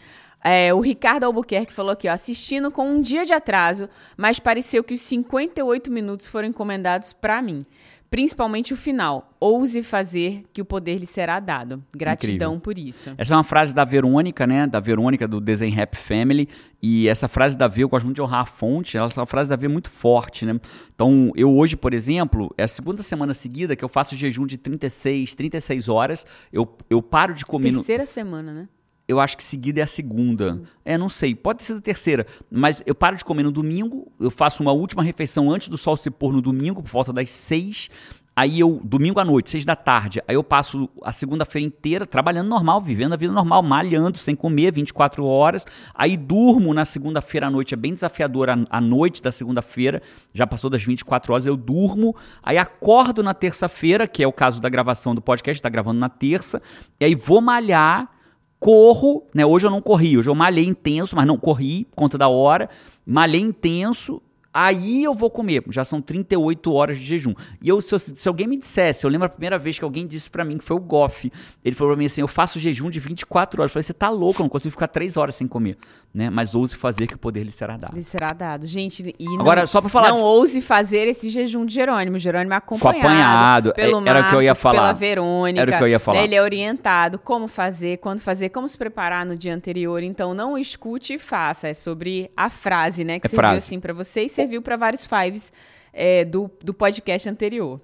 [0.43, 3.87] É, o Ricardo Albuquerque falou aqui, ó, assistindo com um dia de atraso,
[4.17, 7.65] mas pareceu que os 58 minutos foram encomendados pra mim.
[8.09, 9.31] Principalmente o final.
[9.39, 11.81] Ouse fazer que o poder lhe será dado.
[11.95, 12.59] Gratidão Incrível.
[12.59, 13.13] por isso.
[13.17, 14.67] Essa é uma frase da Verônica, né?
[14.67, 16.49] Da Verônica do Design Rap Family.
[16.81, 19.25] E essa frase da V, eu gosto muito de honrar a fonte, ela é uma
[19.25, 20.59] frase da V muito forte, né?
[20.93, 24.57] Então, eu hoje, por exemplo, é a segunda semana seguida que eu faço jejum de
[24.57, 26.25] 36, 36 horas.
[26.51, 27.71] Eu, eu paro de comer.
[27.71, 28.67] no- Terceira semana, né?
[29.11, 30.61] Eu acho que seguida é a segunda.
[30.85, 31.35] É, não sei.
[31.35, 32.25] Pode ter sido a terceira.
[32.49, 34.09] Mas eu paro de comer no domingo.
[34.17, 37.29] Eu faço uma última refeição antes do sol se pôr no domingo, por volta das
[37.29, 37.89] seis.
[38.33, 40.23] Aí eu, domingo à noite, seis da tarde.
[40.25, 44.71] Aí eu passo a segunda-feira inteira trabalhando normal, vivendo a vida normal, malhando, sem comer,
[44.71, 45.65] 24 horas.
[45.93, 47.73] Aí durmo na segunda-feira à noite.
[47.73, 50.01] É bem desafiador a, a noite da segunda-feira.
[50.33, 52.15] Já passou das 24 horas, eu durmo.
[52.41, 56.07] Aí acordo na terça-feira, que é o caso da gravação do podcast, tá gravando na
[56.07, 56.61] terça.
[56.97, 58.20] E aí vou malhar
[58.61, 59.43] corro, né?
[59.43, 62.69] Hoje eu não corri, hoje eu malhei intenso, mas não corri por conta da hora.
[63.03, 64.21] Malhei intenso,
[64.53, 65.63] aí eu vou comer.
[65.69, 67.33] Já são 38 horas de jejum.
[67.61, 70.05] E eu, se, eu- se alguém me dissesse, eu lembro a primeira vez que alguém
[70.07, 71.31] disse pra mim, que foi o Goff,
[71.63, 73.69] ele falou pra mim assim: eu faço jejum de 24 horas.
[73.69, 75.77] Eu falei, você tá louco, eu não consigo ficar 3 horas sem comer.
[76.13, 76.29] Né?
[76.29, 77.95] Mas ouse fazer que o poder lhe será dado.
[77.95, 78.67] Lhe será dado.
[78.67, 82.19] Gente, e não, Agora, só pra falar não de- ouse fazer esse jejum de Jerônimo.
[82.19, 82.97] Jerônimo é acompanhado.
[82.99, 83.73] Acompanhado.
[83.73, 84.77] Pelo É- era o que eu ia Marcos, falar.
[84.81, 85.61] Pela Verônica.
[85.61, 86.17] Era o que eu ia falar.
[86.17, 86.23] né?
[86.25, 90.03] Ele é orientado como fazer, quando fazer, como se preparar no dia anterior.
[90.03, 91.69] Então, não escute e faça.
[91.69, 93.17] É sobre a frase, né?
[93.19, 93.57] Que É serviu frase.
[93.65, 95.53] assim pra você e serviu pra vários fives
[95.93, 97.79] é, do, do podcast anterior.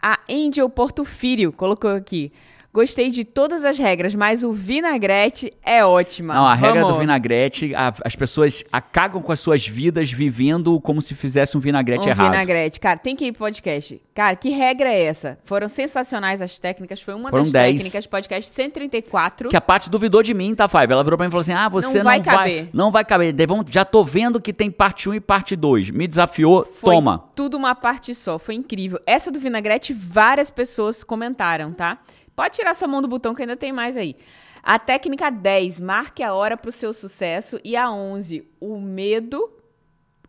[0.00, 2.32] A Angel Portofírio colocou aqui.
[2.72, 6.34] Gostei de todas as regras, mas o vinagrete é ótima.
[6.34, 6.94] Não, a regra Vamos.
[6.94, 11.60] do vinagrete, a- as pessoas acagam com as suas vidas vivendo como se fizesse um
[11.60, 12.30] vinagrete um errado.
[12.32, 12.78] vinagrete.
[12.78, 14.00] Cara, tem que ir pro podcast.
[14.14, 15.38] Cara, que regra é essa?
[15.44, 17.00] Foram sensacionais as técnicas.
[17.00, 17.76] Foi uma Foram das 10.
[17.82, 19.48] técnicas, podcast 134.
[19.48, 20.92] Que a Paty duvidou de mim, tá, Fábio?
[20.94, 22.68] Ela virou pra mim e falou assim: ah, você Não não, vai vai, caber.
[22.72, 23.46] não vai caber.
[23.46, 25.90] Vamos- Já tô vendo que tem parte 1 e parte 2.
[25.90, 27.24] Me desafiou, Foi toma.
[27.34, 28.38] tudo uma parte só.
[28.38, 29.00] Foi incrível.
[29.06, 31.98] Essa do vinagrete, várias pessoas comentaram, tá?
[32.38, 34.14] Pode tirar sua mão do botão que ainda tem mais aí.
[34.62, 37.58] A técnica 10, marque a hora pro seu sucesso.
[37.64, 39.50] E a 11, o medo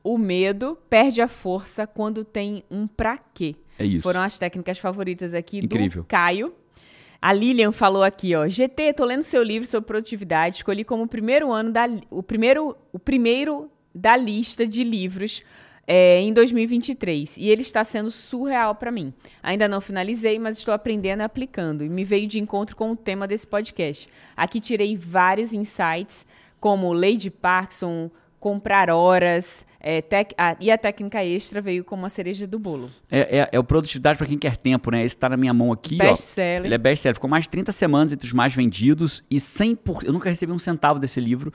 [0.04, 3.56] o medo perde a força quando tem um pra quê.
[3.78, 4.02] É isso.
[4.02, 6.02] Foram as técnicas favoritas aqui Incrível.
[6.02, 6.52] do Caio.
[7.22, 8.50] A Lilian falou aqui, ó.
[8.50, 10.56] GT, tô lendo seu livro sobre produtividade.
[10.58, 15.44] Escolhi como o primeiro ano da o primeiro o primeiro da lista de livros
[15.92, 19.12] é, em 2023 e ele está sendo surreal para mim.
[19.42, 22.96] Ainda não finalizei, mas estou aprendendo e aplicando e me veio de encontro com o
[22.96, 24.08] tema desse podcast.
[24.38, 26.28] Aqui tirei vários insights
[26.60, 32.10] como Lady Parkinson, comprar horas, é, tec, ah, e a técnica extra veio como a
[32.10, 32.92] cereja do bolo.
[33.10, 35.04] É, é, é o produtividade para quem quer tempo, né?
[35.04, 36.66] Esse tá na minha mão aqui, Best seller.
[36.66, 37.16] Ele é best-seller.
[37.16, 40.04] Ficou mais de 30 semanas entre os mais vendidos e 100%...
[40.04, 41.52] Eu nunca recebi um centavo desse livro.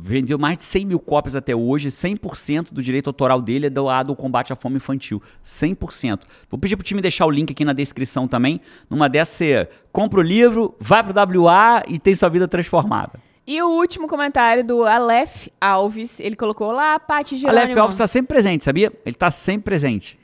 [0.00, 1.88] Vendeu mais de 100 mil cópias até hoje.
[1.88, 5.20] 100% do direito autoral dele é doado ao combate à fome infantil.
[5.44, 6.20] 100%.
[6.48, 8.60] Vou pedir pro time deixar o link aqui na descrição também.
[8.88, 13.18] Numa dessas, você compra o livro, vai pro WA e tem sua vida transformada.
[13.44, 17.64] E o último comentário do Aleph Alves, ele colocou: Olá, Paty Jerônimo.
[17.64, 18.92] Aleph Alves está sempre presente, sabia?
[19.04, 20.16] Ele está sempre presente.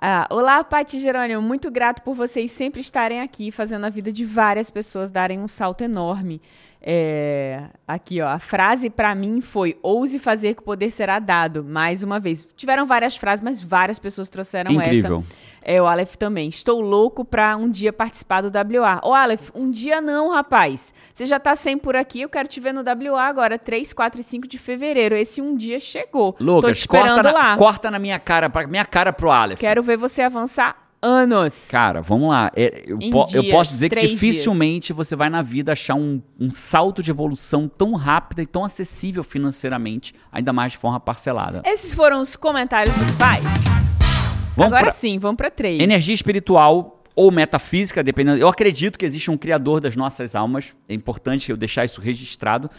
[0.00, 1.40] Ah, Olá, Paty Jerônimo.
[1.40, 5.48] Muito grato por vocês sempre estarem aqui, fazendo a vida de várias pessoas darem um
[5.48, 6.40] salto enorme.
[6.86, 8.28] É, aqui, ó.
[8.28, 11.64] A frase pra mim foi: ouse fazer que o poder será dado.
[11.64, 12.46] Mais uma vez.
[12.54, 15.18] Tiveram várias frases, mas várias pessoas trouxeram Incrível.
[15.18, 15.44] essa.
[15.64, 16.48] É, o Aleph também.
[16.48, 18.48] Estou louco pra um dia participar do
[18.78, 19.00] WA.
[19.02, 20.92] Ô, Aleph, um dia não, rapaz.
[21.14, 24.20] Você já tá sem por aqui, eu quero te ver no WA agora, 3, 4
[24.20, 25.14] e 5 de fevereiro.
[25.14, 26.32] Esse um dia chegou.
[26.34, 27.50] Tô Lucas, te esperando corta, lá.
[27.50, 29.58] na, corta na minha cara, pra, minha cara pro Aleph.
[29.58, 31.66] Quero ver você avançar anos.
[31.68, 32.50] Cara, vamos lá.
[32.56, 36.20] É, eu, po- eu dias, posso dizer que dificilmente você vai na vida achar um,
[36.40, 41.62] um salto de evolução tão rápida e tão acessível financeiramente, ainda mais de forma parcelada.
[41.66, 43.40] Esses foram os comentários do Pai.
[44.56, 45.80] Vamos Agora pra sim, vamos pra três.
[45.80, 48.38] energia espiritual ou metafísica, dependendo.
[48.38, 50.74] Eu acredito que existe um criador das nossas almas.
[50.88, 52.70] É importante eu deixar isso registrado.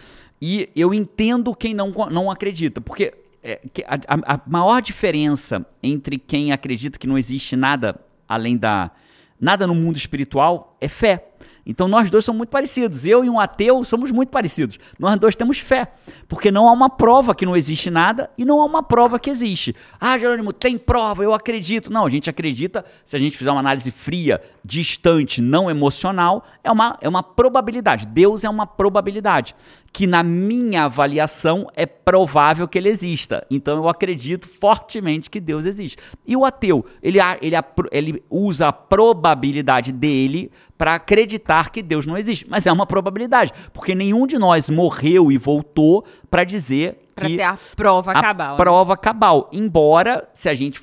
[0.42, 3.14] E eu entendo quem não, não acredita, porque
[3.44, 8.92] é, a- a maior diferença entre quem acredita que não existe nada além da
[9.40, 11.28] nada no mundo espiritual é fé.
[11.66, 13.06] Então nós dois somos muito parecidos.
[13.06, 14.78] Eu e um ateu somos muito parecidos.
[15.00, 15.92] Nós dois temos fé,
[16.28, 19.30] porque não há uma prova que não existe nada e não há uma prova que
[19.30, 19.76] existe.
[20.00, 21.92] Ah, Jerônimo, tem prova, eu acredito.
[21.92, 26.72] Não, a gente acredita, se a gente fizer uma análise fria, distante, não emocional, é
[26.72, 28.06] uma, é uma probabilidade.
[28.06, 29.56] Deus é uma probabilidade
[29.96, 33.48] que na minha avaliação é provável que ele exista.
[33.50, 35.98] Então eu acredito fortemente que Deus existe.
[36.28, 37.56] E o ateu, ele, ele,
[37.92, 42.46] ele usa a probabilidade dele para acreditar que Deus não existe.
[42.50, 47.38] Mas é uma probabilidade, porque nenhum de nós morreu e voltou para dizer Pra que
[47.38, 48.52] ter a prova a cabal.
[48.52, 48.58] né?
[48.58, 49.50] prova cabal.
[49.54, 50.82] Embora, se a gente.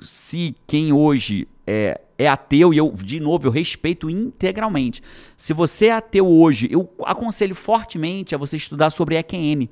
[0.00, 5.02] Se quem hoje é, é ateu, e eu, de novo, eu respeito integralmente.
[5.36, 9.68] Se você é ateu hoje, eu aconselho fortemente a você estudar sobre EQM.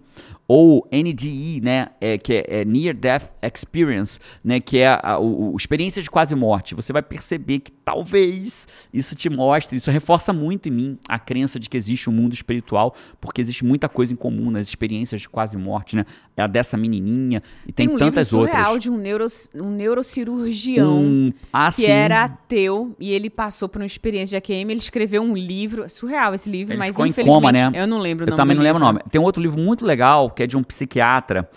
[0.49, 1.89] Ou NDE, né?
[2.01, 4.61] É, que é, é Near Death Experience, né?
[4.61, 6.75] Que é a, o, o experiência de quase morte.
[6.75, 11.59] Você vai perceber que talvez isso te mostre, isso reforça muito em mim a crença
[11.59, 15.29] de que existe um mundo espiritual, porque existe muita coisa em comum nas experiências de
[15.29, 16.05] quase morte, né?
[16.37, 18.83] É a dessa menininha e tem, Tem um tantas livro surreal outras.
[18.83, 21.91] de um, neuro, um neurocirurgião Um, ah, que sim.
[21.91, 24.71] era ateu e ele passou por uma experiência de AQM.
[24.71, 25.52] Ele escreveu um livro,
[25.89, 27.71] surreal esse livro, Ele mas ficou em infelizmente coma, né?
[27.75, 28.99] eu não lembro o Eu nome também do não lembro o livro.
[29.01, 29.11] nome.
[29.11, 31.49] Tem um outro livro muito legal que é de um psiquiatra.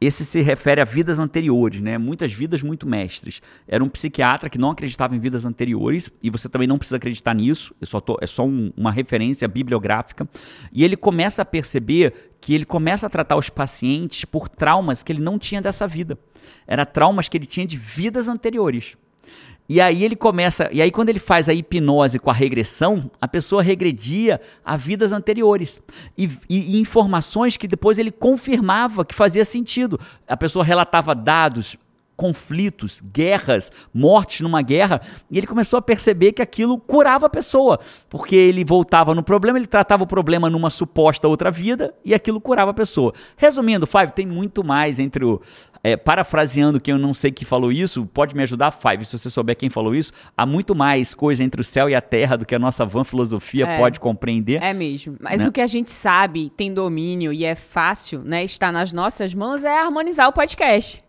[0.00, 1.96] Esse se refere a vidas anteriores, né?
[1.96, 3.40] Muitas vidas muito mestres.
[3.66, 7.32] Era um psiquiatra que não acreditava em vidas anteriores, e você também não precisa acreditar
[7.32, 10.28] nisso, eu só tô- é só um- uma referência bibliográfica.
[10.72, 15.10] E ele começa a perceber que ele começa a tratar os pacientes por traumas que
[15.10, 16.18] ele não tinha dessa vida.
[16.66, 18.96] Era traumas que ele tinha de vidas anteriores.
[19.66, 23.26] E aí ele começa, e aí quando ele faz a hipnose com a regressão, a
[23.26, 25.80] pessoa regredia a vidas anteriores
[26.18, 29.98] e, e- e informações que depois ele confirmava que fazia sentido.
[30.28, 31.76] A pessoa relatava dados,
[32.16, 35.00] conflitos, guerras, mortes numa guerra,
[35.30, 39.58] e ele começou a perceber que aquilo curava a pessoa, porque ele voltava no problema,
[39.58, 43.12] ele tratava o problema numa suposta outra vida e aquilo curava a pessoa.
[43.36, 45.40] Resumindo, Five, tem muito mais entre o
[45.86, 49.28] é, parafraseando quem eu não sei que falou isso, pode me ajudar, Five, se você
[49.28, 50.12] souber quem falou isso.
[50.34, 53.04] Há muito mais coisa entre o céu e a terra do que a nossa van
[53.04, 53.76] filosofia É.
[53.78, 54.62] pode compreender.
[54.62, 55.16] É mesmo.
[55.20, 55.48] Mas Né?
[55.48, 58.42] o que a gente sabe, tem domínio e é fácil, né?
[58.42, 61.03] Está nas nossas mãos é harmonizar o podcast.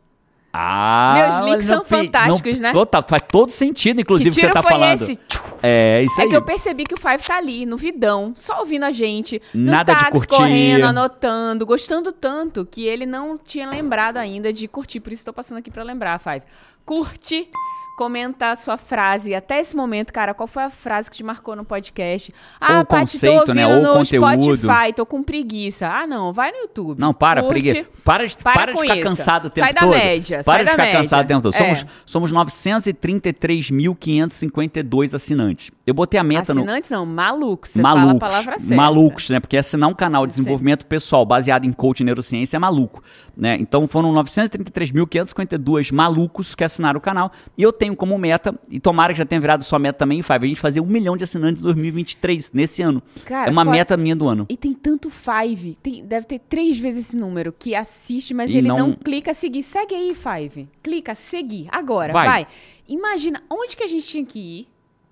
[0.58, 2.74] Ah, Meus links são pe- fantásticos, não- né?
[2.74, 5.01] Total, faz todo sentido, inclusive, que o que você tiro tá foi falando.
[5.01, 5.20] esse?
[5.62, 6.30] É, isso É aí.
[6.30, 9.41] que eu percebi que o Five tá ali, no vidão, só ouvindo a gente.
[9.53, 10.28] No Nada de táxi, curtir.
[10.38, 14.99] correndo, anotando, gostando tanto que ele não tinha lembrado ainda de curtir.
[14.99, 16.43] Por isso tô passando aqui pra lembrar, Five.
[16.86, 17.49] Curte,
[17.96, 19.34] comenta a sua frase.
[19.34, 22.34] Até esse momento, cara, qual foi a frase que te marcou no podcast?
[22.60, 23.68] Ah, Ou Paty, tô conceito, ouvindo né?
[23.68, 24.43] Ou no conteúdo.
[24.62, 25.88] Spotify, tô com preguiça.
[25.88, 27.00] Ah, não, vai no YouTube.
[27.00, 27.62] Não, para, curte.
[27.62, 27.88] preguiça.
[28.04, 29.04] Para de, Para para de ficar isso.
[29.08, 29.91] cansado o tempo Sai da todo.
[29.91, 31.02] média, Para sai de da ficar média.
[31.02, 31.56] cansado o tempo todo.
[31.56, 31.76] É.
[31.76, 35.72] Somos, somos 933.552 assinantes.
[35.86, 36.62] Eu botei a meta no.
[36.62, 37.70] Assinantes não, malucos.
[37.70, 38.76] Você fala a malucos, palavra certa.
[38.76, 39.39] malucos, né?
[39.39, 43.04] Porque assinar um canal de desenvolvimento pessoal baseado em coaching e neurociência é maluco,
[43.38, 43.56] né?
[43.60, 49.12] Então foram 933.552 malucos que assinaram o canal e eu tenho como meta, e tomara
[49.14, 51.62] que já tenha virado sua meta também, Five, a gente fazer um milhão de assinantes
[51.62, 53.04] em 2023, nesse ano.
[53.26, 54.46] Cara, é uma fora- meta minha do ano.
[54.50, 58.58] E tem tanto Five, tem- deve ter três vezes esse número, que assiste, mas E
[58.58, 58.78] ele não...
[58.78, 59.62] não- clica seguir.
[59.64, 60.70] Segue aí, Five.
[60.82, 62.28] Clica seguir, agora, Vai.
[62.28, 62.48] vai.
[62.88, 64.68] Imagina onde que a gente tinha que ir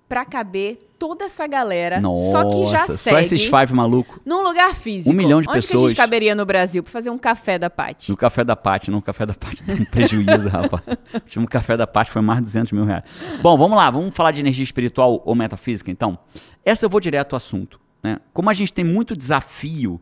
[0.08, 4.18] pra caber toda essa galera, Nossa, só que já só segue esses Five maluco.
[4.24, 5.12] num lugar físico.
[5.12, 5.90] Um milhão de onde que a pessoas.
[5.90, 8.10] gente caberia no Brasil pra fazer um café da Paty?
[8.10, 10.82] No café da Paty, no café da Paty tem um prejuízo, rapaz.
[11.12, 13.04] O último café da Paty foi mais de 200 mil reais.
[13.42, 16.18] Bom, vamos lá, vamos falar de energia espiritual ou metafísica, então.
[16.64, 17.78] Essa eu vou direto ao assunto.
[18.02, 18.18] Né?
[18.32, 20.00] Como a gente tem muito desafio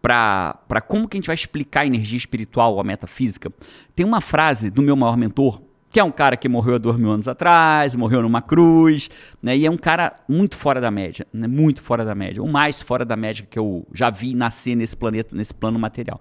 [0.00, 3.50] para como que a gente vai explicar a energia espiritual ou a metafísica,
[3.94, 5.62] tem uma frase do meu maior mentor,
[5.94, 9.08] que é um cara que morreu há dois mil anos atrás, morreu numa cruz,
[9.40, 9.56] né?
[9.56, 11.46] E é um cara muito fora da média, né?
[11.46, 12.42] Muito fora da média.
[12.42, 16.20] O mais fora da média que eu já vi nascer nesse planeta, nesse plano material.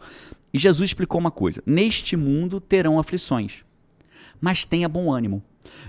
[0.54, 3.66] E Jesus explicou uma coisa: neste mundo terão aflições,
[4.40, 5.42] mas tenha bom ânimo.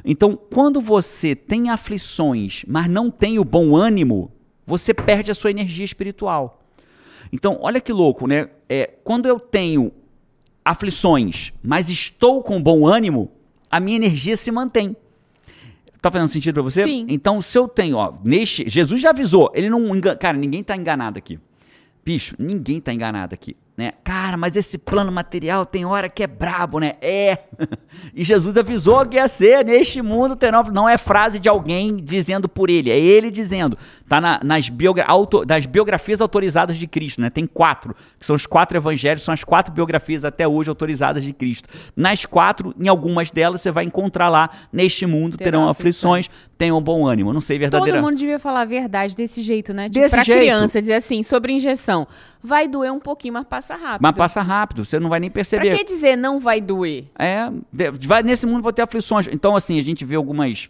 [0.03, 4.33] Então, quando você tem aflições, mas não tem o bom ânimo,
[4.65, 6.63] você perde a sua energia espiritual.
[7.31, 8.49] Então, olha que louco, né?
[8.67, 9.93] É, quando eu tenho
[10.65, 13.31] aflições, mas estou com bom ânimo,
[13.75, 14.97] a minha energia se mantém.
[16.01, 16.85] Tá fazendo sentido pra você?
[16.85, 17.07] Sim.
[17.09, 20.77] Então, se eu tenho, ó, neste, Jesus já avisou, ele não engana, cara, ninguém tá
[20.77, 21.41] enganado aqui.
[22.05, 23.93] Bicho, ninguém tá enganado aqui, né?
[24.05, 26.95] Cara, mas esse plano material tem hora que é brabo, né?
[27.01, 27.39] É.
[28.17, 32.49] E Jesus avisou que ia ser neste mundo terão, não é frase de alguém dizendo
[32.49, 33.77] por ele, é ele dizendo.
[34.09, 37.31] Tá na- nas biogra auto- das biografias autorizadas de Cristo, né?
[37.31, 41.33] Tem quatro, que são os quatro evangelhos, são as quatro biografias até hoje autorizadas de
[41.33, 41.69] Cristo.
[41.97, 46.81] Nas quatro, em algumas delas você vai encontrar lá neste mundo terão, Terão aflições, tenham
[46.83, 47.33] bom ânimo.
[47.33, 48.03] Não sei Todo verdadeira.
[48.03, 49.85] mundo devia falar a verdade desse jeito, né?
[49.89, 50.39] Tipo, Desse pra jeito.
[50.41, 52.07] criança, dizer assim, sobre injeção.
[52.47, 54.03] Vai doer um pouquinho, mas passa rápido.
[54.03, 55.75] Mas passa rápido, você não vai nem Pra perceber.
[55.75, 57.07] que dizer não vai doer?
[57.19, 57.51] É,
[58.03, 59.27] vai, nesse mundo vou ter aflições.
[59.33, 60.69] Então, assim, a gente vê algumas,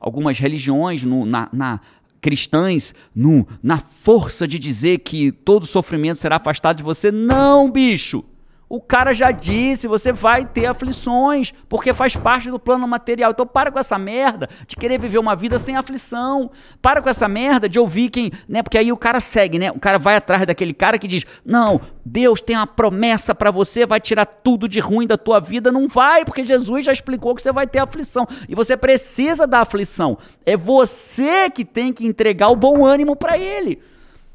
[0.00, 1.78] algumas religiões no, na, na-
[2.22, 7.12] cristãs no, na força de dizer que todo sofrimento será afastado de você.
[7.12, 8.24] Não, bicho!
[8.72, 13.32] O cara já disse, você vai ter aflições, porque faz parte do plano material.
[13.32, 16.52] Então para com essa merda de querer viver uma vida sem aflição.
[16.80, 18.62] Para com essa merda de ouvir quem, né?
[18.62, 19.72] Porque aí o cara segue, né?
[19.72, 23.84] O cara vai atrás daquele cara que diz: "Não, Deus tem uma promessa pra você,
[23.84, 25.72] vai tirar tudo de ruim da tua vida".
[25.72, 29.62] Não vai, porque Jesus já explicou que você vai ter aflição e você precisa da
[29.62, 30.16] aflição.
[30.46, 33.80] É você que tem que entregar o bom ânimo pra ele.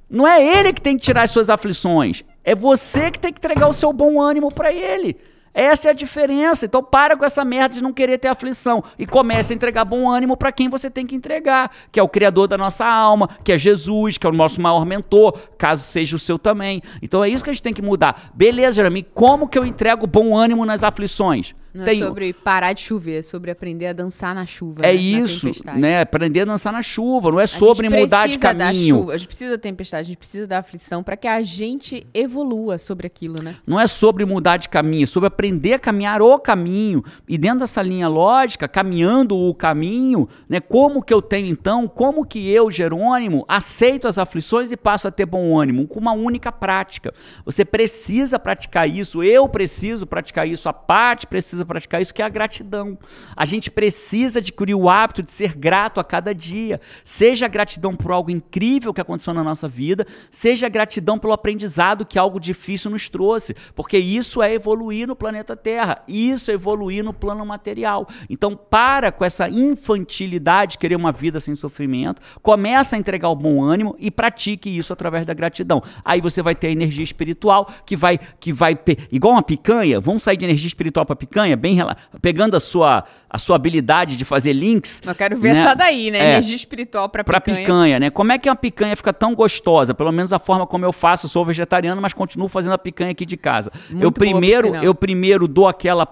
[0.09, 2.25] Não é ele que tem que tirar as suas aflições.
[2.45, 5.17] É você que tem que entregar o seu bom ânimo para ele.
[5.51, 6.65] Essa é a diferença.
[6.65, 10.07] Então para com essa merda de não querer ter aflição e comece a entregar bom
[10.07, 13.51] ânimo para quem você tem que entregar, que é o criador da nossa alma, que
[13.53, 16.81] é Jesus, que é o nosso maior mentor, caso seja o seu também.
[17.01, 18.31] Então é isso que a gente tem que mudar.
[18.35, 21.55] Beleza, Jeremy, como que eu entrego bom ânimo nas aflições?
[21.75, 24.85] Não Tem- é sobre parar de chover, é sobre aprender a dançar na chuva.
[24.85, 24.93] É né?
[24.93, 25.99] Isso, né?
[25.99, 28.95] Aprender a dançar na chuva, não é sobre mudar de caminho.
[28.95, 32.07] chuva, a gente precisa da tempestade, a gente precisa da aflição para que a gente
[32.13, 33.55] evolua sobre aquilo, né?
[33.67, 37.03] Não é sobre mudar de caminho, é sobre aprender a caminhar o caminho.
[37.27, 42.25] E dentro dessa linha lógica, caminhando o caminho, né, como que eu tenho então, como
[42.25, 46.53] que eu, Jerônimo, aceito as aflições e passo a ter bom ânimo com uma única
[46.53, 47.13] prática.
[47.43, 52.25] Você precisa praticar isso, eu preciso praticar isso, a parte precisa praticar isso, que é
[52.25, 52.97] a gratidão.
[53.35, 56.79] A gente precisa adquirir o hábito de ser grato a cada dia.
[57.03, 62.19] Seja gratidão por algo incrível que aconteceu na nossa vida, seja gratidão pelo aprendizado que
[62.19, 67.13] algo difícil nos trouxe, porque isso é evoluir no planeta Terra, isso é evoluir no
[67.13, 68.07] plano material.
[68.29, 73.35] Então, para com essa infantilidade de querer uma vida sem sofrimento, começa a entregar o
[73.35, 75.81] bom ânimo e pratique isso através da gratidão.
[76.03, 78.77] Aí você vai ter a energia espiritual que vai que vai
[79.11, 83.03] igual uma picanha, vamos sair de energia espiritual para picanha, bem rela- pegando a sua
[83.29, 85.01] a sua habilidade de fazer links.
[85.05, 85.59] Eu quero ver né?
[85.59, 86.19] essa daí, né?
[86.19, 86.29] É.
[86.33, 87.59] Energia espiritual para Pra picanha.
[87.65, 87.99] picanha.
[87.99, 88.09] né?
[88.09, 89.93] Como é que uma picanha fica tão gostosa?
[89.93, 93.25] Pelo menos a forma como eu faço, sou vegetariano, mas continuo fazendo a picanha aqui
[93.25, 93.71] de casa.
[93.89, 94.83] Muito eu boa, primeiro, sinal.
[94.83, 96.05] eu primeiro dou aquela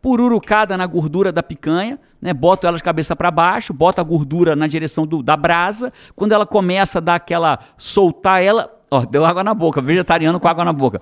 [0.00, 2.32] pururucada na gordura da picanha, né?
[2.32, 5.92] Boto ela de cabeça para baixo, boto a gordura na direção do- da brasa.
[6.14, 10.48] Quando ela começa a dar aquela soltar ela, ó, deu água na boca, vegetariano com
[10.48, 11.00] água na boca.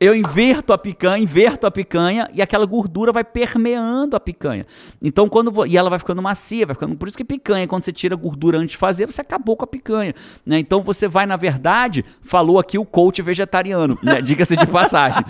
[0.00, 4.66] Eu inverto a picanha, inverto a picanha e aquela gordura vai permeando a picanha.
[5.00, 7.92] Então quando e ela vai ficando macia, vai ficando por isso que picanha, quando você
[7.92, 10.14] tira a gordura antes de fazer, você acabou com a picanha,
[10.44, 10.58] né?
[10.58, 14.20] Então você vai na verdade, falou aqui o coach vegetariano, né?
[14.22, 15.24] Diga-se de passagem.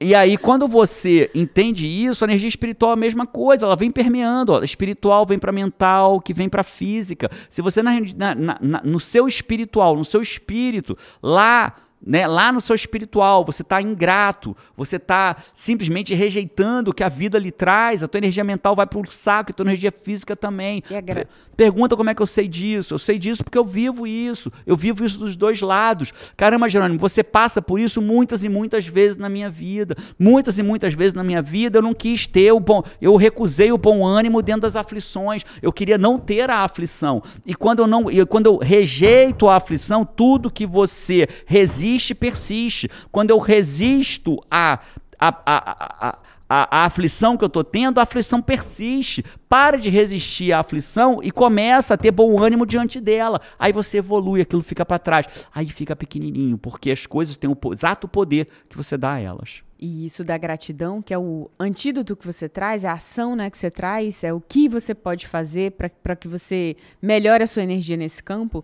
[0.00, 3.90] E aí, quando você entende isso, a energia espiritual é a mesma coisa, ela vem
[3.90, 4.52] permeando.
[4.52, 4.62] Ó.
[4.62, 7.30] Espiritual vem para mental, que vem para física.
[7.48, 12.26] Se você, na, na, na, no seu espiritual, no seu espírito, lá né?
[12.26, 17.38] Lá no seu espiritual, você está ingrato, você está simplesmente rejeitando o que a vida
[17.38, 20.34] lhe traz, a tua energia mental vai para o saco e a tua energia física
[20.34, 20.82] também.
[21.02, 21.26] gra...
[21.56, 22.94] Pergunta como é que eu sei disso.
[22.94, 24.50] Eu sei disso porque eu vivo isso.
[24.66, 26.12] Eu vivo isso dos dois lados.
[26.36, 29.94] Caramba, Jerônimo, você passa por isso muitas e muitas vezes na minha vida.
[30.18, 32.82] Muitas e muitas vezes na minha vida eu não quis ter o bom.
[33.00, 35.44] Eu recusei o bom ânimo dentro das aflições.
[35.60, 37.22] Eu queria não ter a aflição.
[37.44, 42.88] E quando eu não, quando eu rejeito a aflição, tudo que você resiste, persiste.
[43.10, 44.80] Quando eu resisto a,
[45.18, 46.18] a
[46.54, 49.24] a, a, aflição que eu estou tendo, a aflição persiste.
[49.48, 53.40] Para de resistir à aflição e começa a ter bom ânimo diante dela.
[53.58, 55.26] Aí você evolui, aquilo fica para trás.
[55.54, 59.62] Aí fica pequenininho, porque as coisas têm o exato poder que você dá a elas.
[59.80, 63.50] E isso da gratidão, que é o antídoto que você traz, é a ação né,
[63.50, 67.62] que você traz, é o que você pode fazer para que você melhore a sua
[67.62, 68.62] energia nesse campo.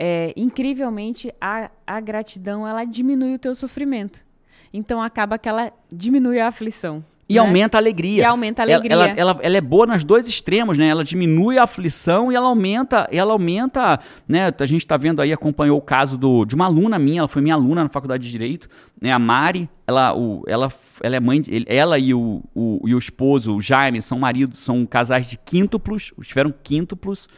[0.00, 4.20] É, incrivelmente, a, a gratidão ela diminui o teu sofrimento.
[4.72, 7.04] Então acaba que ela diminui a aflição.
[7.28, 7.40] E né?
[7.40, 8.22] aumenta a alegria.
[8.22, 8.92] E aumenta a alegria.
[8.92, 10.88] Ela, ela, ela, ela, é boa nos dois extremos, né?
[10.88, 14.52] Ela diminui a aflição e ela aumenta, ela aumenta, né?
[14.56, 17.42] A gente está vendo aí, acompanhou o caso do, de uma aluna minha, ela foi
[17.42, 18.68] minha aluna na faculdade de Direito,
[19.00, 19.12] né?
[19.12, 20.72] A Mari, ela, o, ela,
[21.02, 24.86] ela é mãe, ela e o, o, e o esposo, o Jaime, são maridos, são
[24.86, 27.28] casais de quíntuplos, tiveram quíntuplos,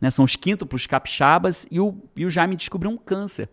[0.00, 0.10] né?
[0.10, 3.48] São os quíntuplos capixabas e o, e o Jaime descobriu um câncer,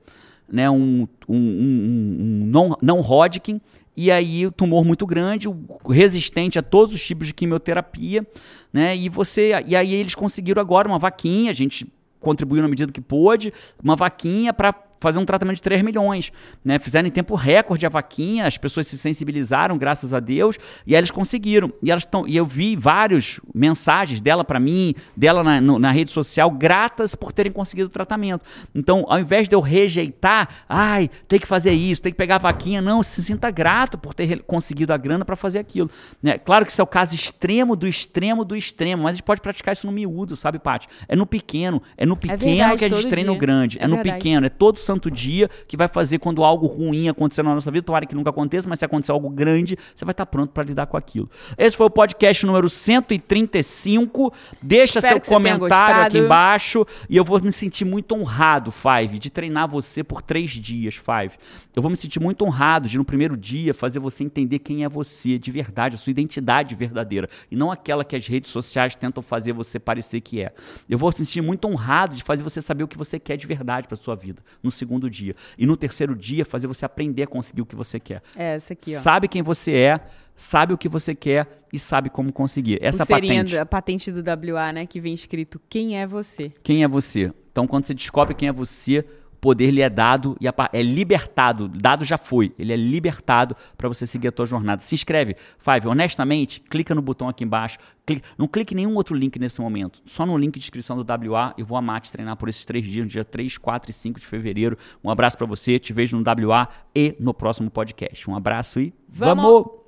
[0.48, 0.70] né?
[0.70, 3.60] Um, um, um, um não, não Hodgkin,
[3.98, 5.48] e aí o tumor muito grande,
[5.90, 8.26] resistente a todos os tipos de quimioterapia,
[8.72, 8.96] né?
[8.96, 11.88] E você, e aí eles conseguiram agora uma vaquinha, a gente
[12.20, 16.32] contribuiu na medida que pôde, uma vaquinha para fazer um tratamento de 3 milhões.
[16.64, 16.80] Né?
[16.80, 21.12] Fizeram em tempo recorde a vaquinha, as pessoas se sensibilizaram, graças a Deus, e eles
[21.12, 21.72] conseguiram.
[21.82, 25.92] E, elas tão, e eu vi várias mensagens dela para mim, dela na, no, na
[25.92, 28.46] rede social, gratas por terem conseguido o tratamento.
[28.74, 32.40] Então, ao invés de eu rejeitar, ai, tem que fazer isso, tem que pegar a
[32.40, 35.90] vaquinha, não, se sinta grato por ter conseguido a grana para fazer aquilo.
[36.22, 36.38] Né?
[36.38, 39.42] Claro que isso é o caso extremo do extremo do extremo, mas a gente pode
[39.42, 40.88] praticar isso no miúdo, sabe, Paty?
[41.08, 43.38] É no pequeno, é no pequeno é verdade, que a gente treina dia.
[43.38, 46.68] o grande, é, é no pequeno, é todo santo dia que vai fazer quando algo
[46.68, 47.86] ruim acontecer na nossa vida.
[47.86, 50.86] Tomara que nunca aconteça, mas se acontecer algo grande, você vai estar pronto para lidar
[50.86, 51.30] com aquilo.
[51.58, 54.34] Esse foi o podcast número 135.
[54.62, 59.30] Deixa Espero seu comentário aqui embaixo e eu vou me sentir muito honrado, Five, de
[59.30, 61.36] treinar você por três dias, Five.
[61.76, 64.90] Eu vou me sentir muito honrado de no primeiro dia fazer você entender quem é
[64.90, 69.22] você de verdade, a sua identidade verdadeira e não aquela que as redes sociais tentam
[69.22, 70.54] fazer você parecer que é.
[70.90, 73.48] Eu vou me sentir muito honrado de fazer você saber o que você quer de
[73.48, 74.42] verdade para sua vida.
[74.62, 75.36] No segundo dia.
[75.58, 78.22] E no terceiro dia, fazer você aprender a conseguir o que você quer.
[78.36, 79.00] É, essa aqui, ó.
[79.00, 80.00] Sabe quem você é,
[80.36, 82.78] sabe o que você quer e sabe como conseguir.
[82.82, 83.58] Essa é patente.
[83.58, 84.86] a patente do WA, né?
[84.86, 86.52] Que vem escrito quem é você.
[86.62, 87.34] Quem é você.
[87.52, 89.06] Então, quando você descobre quem é você,
[89.46, 91.68] poder lhe é dado e é libertado.
[91.68, 94.82] Dado já foi, ele é libertado para você seguir a tua jornada.
[94.82, 97.78] Se inscreve, Five, honestamente, clica no botão aqui embaixo.
[98.08, 100.02] Clique, não clique em nenhum outro link nesse momento.
[100.08, 101.54] Só no link de inscrição do WA.
[101.60, 104.20] Eu vou amar te treinar por esses três dias, no dia 3, 4 e 5
[104.20, 104.76] de fevereiro.
[105.04, 108.28] Um abraço para você, te vejo no WA e no próximo podcast.
[108.28, 109.44] Um abraço e vamos!
[109.44, 109.86] vamos!